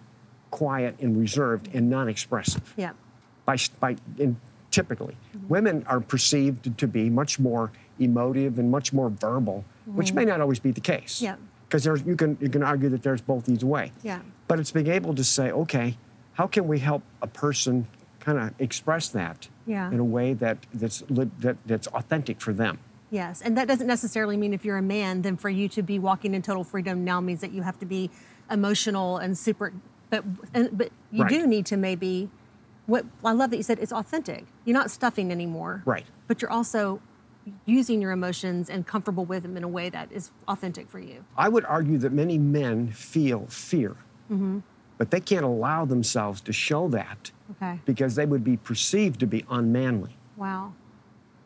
quiet 0.50 0.96
and 1.00 1.16
reserved 1.16 1.70
and 1.76 1.92
non 1.92 2.10
expressive. 2.10 2.74
yeah 2.76 2.94
By, 3.46 3.58
by, 3.80 3.98
in, 4.18 4.36
typically, 4.72 5.16
mm-hmm. 5.16 5.48
women 5.48 5.86
are 5.86 6.00
perceived 6.00 6.76
to 6.76 6.88
be 6.88 7.08
much 7.08 7.38
more 7.38 7.72
emotive 8.00 8.58
and 8.58 8.72
much 8.72 8.94
more 8.94 9.10
verbal, 9.10 9.64
which 9.86 10.12
may 10.14 10.26
not 10.26 10.42
always 10.42 10.60
be 10.60 10.72
the 10.72 10.82
case. 10.82 11.22
Yeah. 11.22 11.36
Because 11.68 11.84
there's 11.84 12.02
you 12.04 12.16
can 12.16 12.38
you 12.42 12.50
can 12.50 12.64
argue 12.64 12.90
that 12.90 13.04
there's 13.04 13.22
both 13.22 13.48
either 13.48 13.66
way. 13.66 13.92
Yeah. 14.02 14.22
But 14.48 14.60
it's 14.60 14.72
being 14.72 14.88
able 14.88 15.14
to 15.16 15.24
say, 15.24 15.52
okay, 15.52 15.98
how 16.42 16.48
can 16.48 16.68
we 16.68 16.80
help 16.80 17.04
a 17.22 17.28
person 17.28 17.86
kind 18.20 18.40
of 18.40 18.52
express 18.60 19.10
that 19.10 19.48
Yeah. 19.68 19.92
in 19.92 20.00
a 20.00 20.04
way 20.18 20.34
that 20.34 20.58
that's 20.74 21.04
that, 21.10 21.56
that's 21.68 21.86
authentic 22.00 22.42
for 22.42 22.52
them? 22.52 22.80
Yes, 23.12 23.42
and 23.46 23.56
that 23.58 23.68
doesn't 23.68 23.86
necessarily 23.86 24.38
mean 24.38 24.52
if 24.52 24.66
you're 24.66 24.78
a 24.80 24.82
man, 24.98 25.22
then 25.22 25.38
for 25.38 25.52
you 25.52 25.70
to 25.70 25.84
be 25.84 26.00
walking 26.00 26.34
in 26.34 26.42
total 26.42 26.64
freedom 26.64 27.04
now 27.04 27.22
means 27.22 27.42
that 27.42 27.52
you 27.52 27.62
have 27.62 27.78
to 27.78 27.86
be 27.86 28.10
emotional 28.50 29.18
and 29.18 29.38
super. 29.38 29.72
But 30.10 30.24
and, 30.56 30.76
but 30.76 30.90
you 31.12 31.24
Right. 31.26 31.30
do 31.30 31.46
need 31.46 31.68
to 31.68 31.78
maybe. 31.78 32.30
What 32.88 33.06
I 33.24 33.34
love 33.34 33.52
that 33.52 33.58
you 33.58 33.64
said 33.72 33.78
it's 33.80 33.94
authentic. 33.94 34.46
You're 34.66 34.80
not 34.82 34.90
stuffing 34.90 35.32
anymore. 35.32 35.84
Right. 35.86 36.06
But 36.28 36.42
you're 36.42 36.56
also 36.60 37.02
using 37.68 38.02
your 38.02 38.12
emotions 38.20 38.68
and 38.68 38.88
comfortable 38.88 39.26
with 39.26 39.44
them 39.44 39.56
in 39.58 39.64
a 39.64 39.68
way 39.78 39.90
that 39.92 40.12
is 40.12 40.32
authentic 40.48 40.90
for 40.90 41.00
you. 41.00 41.24
I 41.38 41.50
would 41.50 41.66
argue 41.66 42.00
that 42.00 42.12
many 42.12 42.38
men 42.40 42.88
feel 42.92 43.46
fear, 43.48 43.92
mm-hmm. 44.32 44.60
But 45.02 45.10
they 45.10 45.20
can't 45.20 45.44
allow 45.44 45.84
themselves 45.84 46.42
to 46.42 46.54
show 46.54 46.88
that 46.90 47.32
Okay. 47.54 47.80
because 47.86 48.14
they 48.14 48.28
would 48.28 48.44
be 48.44 48.56
perceived 48.56 49.20
to 49.22 49.26
be 49.26 49.44
unmanly. 49.50 50.16
Wow. 50.38 50.74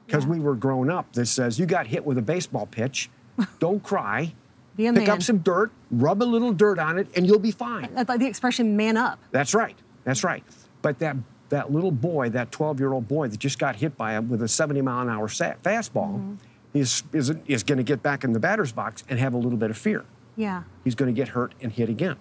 Because 0.05 0.25
Yeah. 0.25 0.31
we 0.31 0.39
were 0.41 0.55
grown 0.55 0.89
up 0.89 1.13
that 1.13 1.27
says 1.27 1.57
you 1.57 1.65
got 1.65 1.87
hit 1.87 2.05
with 2.05 2.17
a 2.17 2.21
baseball 2.21 2.65
pitch, 2.65 3.09
don't 3.59 3.81
cry, 3.81 4.33
Be 4.75 4.87
a 4.87 4.91
pick 4.93 5.03
man. 5.07 5.09
up 5.09 5.21
some 5.23 5.37
dirt, 5.37 5.71
rub 5.89 6.21
a 6.21 6.25
little 6.25 6.51
dirt 6.51 6.79
on 6.79 6.99
it, 6.99 7.07
and 7.15 7.25
you'll 7.25 7.39
be 7.39 7.51
fine. 7.51 7.87
That's 7.95 8.09
like 8.09 8.19
the 8.19 8.25
expression 8.27 8.75
"man 8.75 8.97
up." 8.97 9.19
That's 9.31 9.53
right. 9.55 9.77
That's 10.03 10.21
right. 10.25 10.43
But 10.81 10.99
that 10.99 11.15
that 11.47 11.71
little 11.71 11.91
boy, 11.91 12.27
that 12.31 12.51
12 12.51 12.81
year 12.81 12.91
old 12.91 13.07
boy 13.07 13.29
that 13.29 13.39
just 13.39 13.57
got 13.57 13.77
hit 13.77 13.95
by 13.95 14.13
a, 14.15 14.21
with 14.21 14.41
a 14.43 14.49
70 14.49 14.81
mile 14.81 14.99
an 15.03 15.09
hour 15.09 15.29
sa- 15.29 15.53
fastball, 15.63 16.15
Mm-hmm. 16.19 16.33
is 16.73 17.03
is 17.13 17.31
is 17.47 17.63
going 17.63 17.77
to 17.77 17.85
get 17.85 18.03
back 18.03 18.25
in 18.25 18.33
the 18.33 18.39
batter's 18.39 18.73
box 18.73 19.05
and 19.07 19.17
have 19.17 19.33
a 19.33 19.37
little 19.37 19.57
bit 19.57 19.69
of 19.69 19.77
fear. 19.77 20.03
Yeah. 20.35 20.63
He's 20.83 20.95
going 20.95 21.07
to 21.15 21.17
get 21.17 21.29
hurt 21.29 21.55
and 21.61 21.71
hit 21.71 21.87
again. 21.87 22.17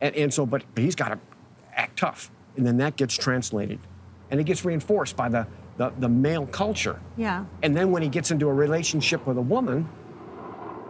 And, 0.00 0.14
and 0.14 0.34
so, 0.34 0.46
but, 0.46 0.64
but 0.74 0.84
he's 0.84 0.94
got 0.94 1.08
to 1.08 1.18
act 1.74 1.98
tough. 1.98 2.30
And 2.56 2.66
then 2.66 2.76
that 2.78 2.96
gets 2.96 3.14
translated. 3.14 3.78
And 4.30 4.40
it 4.40 4.44
gets 4.44 4.64
reinforced 4.64 5.16
by 5.16 5.28
the, 5.28 5.46
the, 5.76 5.92
the 5.98 6.08
male 6.08 6.46
culture. 6.46 7.00
Yeah. 7.16 7.44
And 7.62 7.76
then 7.76 7.90
when 7.90 8.02
he 8.02 8.08
gets 8.08 8.30
into 8.30 8.48
a 8.48 8.52
relationship 8.52 9.26
with 9.26 9.38
a 9.38 9.42
woman, 9.42 9.88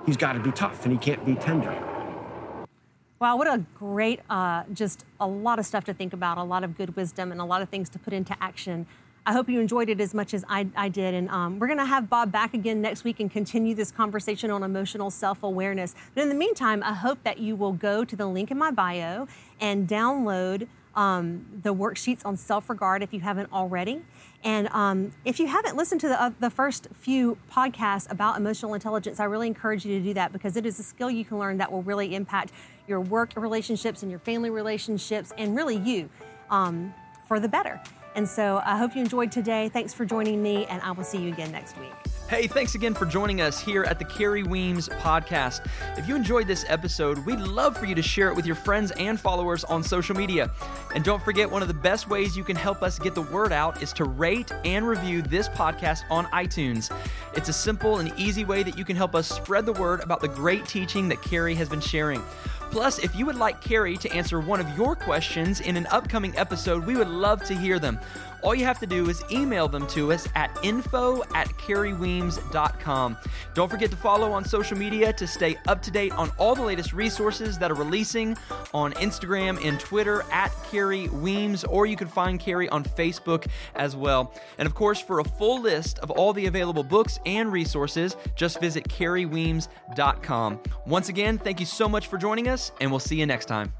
he's 0.06 0.16
got 0.16 0.34
to 0.34 0.40
be 0.40 0.52
tough 0.52 0.84
and 0.84 0.92
he 0.92 0.98
can't 0.98 1.24
be 1.26 1.34
tender. 1.34 1.74
Wow, 3.18 3.38
what 3.38 3.46
a 3.46 3.64
great, 3.74 4.20
uh, 4.28 4.64
just 4.74 5.06
a 5.20 5.26
lot 5.26 5.58
of 5.58 5.64
stuff 5.64 5.84
to 5.84 5.94
think 5.94 6.12
about, 6.12 6.36
a 6.36 6.42
lot 6.42 6.64
of 6.64 6.76
good 6.76 6.94
wisdom, 6.96 7.32
and 7.32 7.40
a 7.40 7.44
lot 7.44 7.62
of 7.62 7.70
things 7.70 7.88
to 7.90 7.98
put 7.98 8.12
into 8.12 8.36
action. 8.42 8.86
I 9.26 9.32
hope 9.32 9.48
you 9.48 9.58
enjoyed 9.58 9.88
it 9.88 10.00
as 10.00 10.14
much 10.14 10.34
as 10.34 10.44
I, 10.48 10.68
I 10.76 10.88
did. 10.88 11.12
And 11.12 11.28
um, 11.30 11.58
we're 11.58 11.66
going 11.66 11.80
to 11.80 11.84
have 11.84 12.08
Bob 12.08 12.30
back 12.30 12.54
again 12.54 12.80
next 12.80 13.02
week 13.02 13.18
and 13.18 13.28
continue 13.28 13.74
this 13.74 13.90
conversation 13.90 14.52
on 14.52 14.62
emotional 14.62 15.10
self 15.10 15.42
awareness. 15.42 15.96
But 16.14 16.22
in 16.22 16.28
the 16.28 16.34
meantime, 16.36 16.80
I 16.84 16.94
hope 16.94 17.20
that 17.24 17.38
you 17.38 17.56
will 17.56 17.72
go 17.72 18.04
to 18.04 18.14
the 18.14 18.26
link 18.26 18.52
in 18.52 18.58
my 18.58 18.70
bio 18.70 19.26
and 19.60 19.88
download 19.88 20.68
um, 20.94 21.44
the 21.62 21.74
worksheets 21.74 22.24
on 22.24 22.36
self 22.36 22.70
regard 22.70 23.02
if 23.02 23.12
you 23.12 23.18
haven't 23.18 23.52
already. 23.52 24.00
And 24.44 24.68
um, 24.68 25.10
if 25.24 25.40
you 25.40 25.48
haven't 25.48 25.76
listened 25.76 26.00
to 26.02 26.08
the, 26.08 26.22
uh, 26.22 26.30
the 26.38 26.50
first 26.50 26.86
few 26.94 27.36
podcasts 27.52 28.08
about 28.08 28.36
emotional 28.36 28.74
intelligence, 28.74 29.18
I 29.18 29.24
really 29.24 29.48
encourage 29.48 29.84
you 29.84 29.98
to 29.98 30.04
do 30.04 30.14
that 30.14 30.32
because 30.32 30.56
it 30.56 30.64
is 30.64 30.78
a 30.78 30.84
skill 30.84 31.10
you 31.10 31.24
can 31.24 31.40
learn 31.40 31.58
that 31.58 31.72
will 31.72 31.82
really 31.82 32.14
impact 32.14 32.52
your 32.86 33.00
work 33.00 33.32
relationships 33.34 34.02
and 34.02 34.10
your 34.10 34.20
family 34.20 34.50
relationships 34.50 35.32
and 35.36 35.56
really 35.56 35.76
you 35.78 36.08
um, 36.48 36.94
for 37.26 37.40
the 37.40 37.48
better. 37.48 37.80
And 38.16 38.26
so 38.26 38.62
I 38.64 38.76
hope 38.78 38.96
you 38.96 39.02
enjoyed 39.02 39.30
today. 39.30 39.68
Thanks 39.68 39.92
for 39.92 40.06
joining 40.06 40.42
me, 40.42 40.64
and 40.66 40.82
I 40.82 40.90
will 40.92 41.04
see 41.04 41.18
you 41.18 41.28
again 41.28 41.52
next 41.52 41.78
week. 41.78 41.92
Hey, 42.28 42.48
thanks 42.48 42.74
again 42.74 42.92
for 42.92 43.06
joining 43.06 43.40
us 43.40 43.60
here 43.60 43.84
at 43.84 44.00
the 44.00 44.04
Kerri 44.04 44.44
Weems 44.44 44.88
podcast. 44.88 45.64
If 45.96 46.08
you 46.08 46.16
enjoyed 46.16 46.48
this 46.48 46.64
episode, 46.66 47.18
we'd 47.18 47.38
love 47.38 47.78
for 47.78 47.86
you 47.86 47.94
to 47.94 48.02
share 48.02 48.28
it 48.28 48.34
with 48.34 48.44
your 48.44 48.56
friends 48.56 48.90
and 48.98 49.18
followers 49.18 49.62
on 49.62 49.80
social 49.80 50.16
media. 50.16 50.50
And 50.96 51.04
don't 51.04 51.22
forget, 51.22 51.48
one 51.48 51.62
of 51.62 51.68
the 51.68 51.74
best 51.74 52.08
ways 52.08 52.36
you 52.36 52.42
can 52.42 52.56
help 52.56 52.82
us 52.82 52.98
get 52.98 53.14
the 53.14 53.22
word 53.22 53.52
out 53.52 53.80
is 53.80 53.92
to 53.92 54.04
rate 54.04 54.52
and 54.64 54.88
review 54.88 55.22
this 55.22 55.48
podcast 55.48 56.02
on 56.10 56.24
iTunes. 56.26 56.92
It's 57.36 57.48
a 57.48 57.52
simple 57.52 58.00
and 58.00 58.12
easy 58.16 58.44
way 58.44 58.64
that 58.64 58.76
you 58.76 58.84
can 58.84 58.96
help 58.96 59.14
us 59.14 59.28
spread 59.28 59.64
the 59.64 59.74
word 59.74 60.00
about 60.00 60.20
the 60.20 60.26
great 60.26 60.66
teaching 60.66 61.08
that 61.10 61.18
Kerri 61.18 61.54
has 61.54 61.68
been 61.68 61.80
sharing. 61.80 62.20
Plus, 62.72 62.98
if 62.98 63.14
you 63.14 63.24
would 63.24 63.36
like 63.36 63.62
Kerri 63.62 63.96
to 64.00 64.10
answer 64.10 64.40
one 64.40 64.58
of 64.58 64.68
your 64.76 64.96
questions 64.96 65.60
in 65.60 65.76
an 65.76 65.86
upcoming 65.92 66.36
episode, 66.36 66.84
we 66.84 66.96
would 66.96 67.08
love 67.08 67.44
to 67.44 67.54
hear 67.54 67.78
them. 67.78 68.00
All 68.46 68.54
you 68.54 68.64
have 68.64 68.78
to 68.78 68.86
do 68.86 69.10
is 69.10 69.24
email 69.28 69.66
them 69.66 69.88
to 69.88 70.12
us 70.12 70.28
at 70.36 70.56
info 70.62 71.24
at 71.34 71.48
kerriweems.com. 71.58 73.16
Don't 73.54 73.68
forget 73.68 73.90
to 73.90 73.96
follow 73.96 74.30
on 74.30 74.44
social 74.44 74.78
media 74.78 75.12
to 75.14 75.26
stay 75.26 75.56
up 75.66 75.82
to 75.82 75.90
date 75.90 76.12
on 76.12 76.30
all 76.38 76.54
the 76.54 76.62
latest 76.62 76.92
resources 76.92 77.58
that 77.58 77.72
are 77.72 77.74
releasing 77.74 78.36
on 78.72 78.92
Instagram 78.92 79.60
and 79.66 79.80
Twitter 79.80 80.24
at 80.30 80.52
Kerri 80.70 81.08
Weems, 81.08 81.64
or 81.64 81.86
you 81.86 81.96
can 81.96 82.06
find 82.06 82.38
Kerri 82.38 82.68
on 82.70 82.84
Facebook 82.84 83.48
as 83.74 83.96
well. 83.96 84.32
And 84.58 84.66
of 84.66 84.76
course, 84.76 85.00
for 85.00 85.18
a 85.18 85.24
full 85.24 85.60
list 85.60 85.98
of 85.98 86.12
all 86.12 86.32
the 86.32 86.46
available 86.46 86.84
books 86.84 87.18
and 87.26 87.50
resources, 87.50 88.16
just 88.36 88.60
visit 88.60 88.84
kerriweems.com. 88.84 90.60
Once 90.86 91.08
again, 91.08 91.38
thank 91.38 91.58
you 91.58 91.66
so 91.66 91.88
much 91.88 92.06
for 92.06 92.16
joining 92.16 92.46
us, 92.46 92.70
and 92.80 92.92
we'll 92.92 93.00
see 93.00 93.16
you 93.16 93.26
next 93.26 93.46
time. 93.46 93.72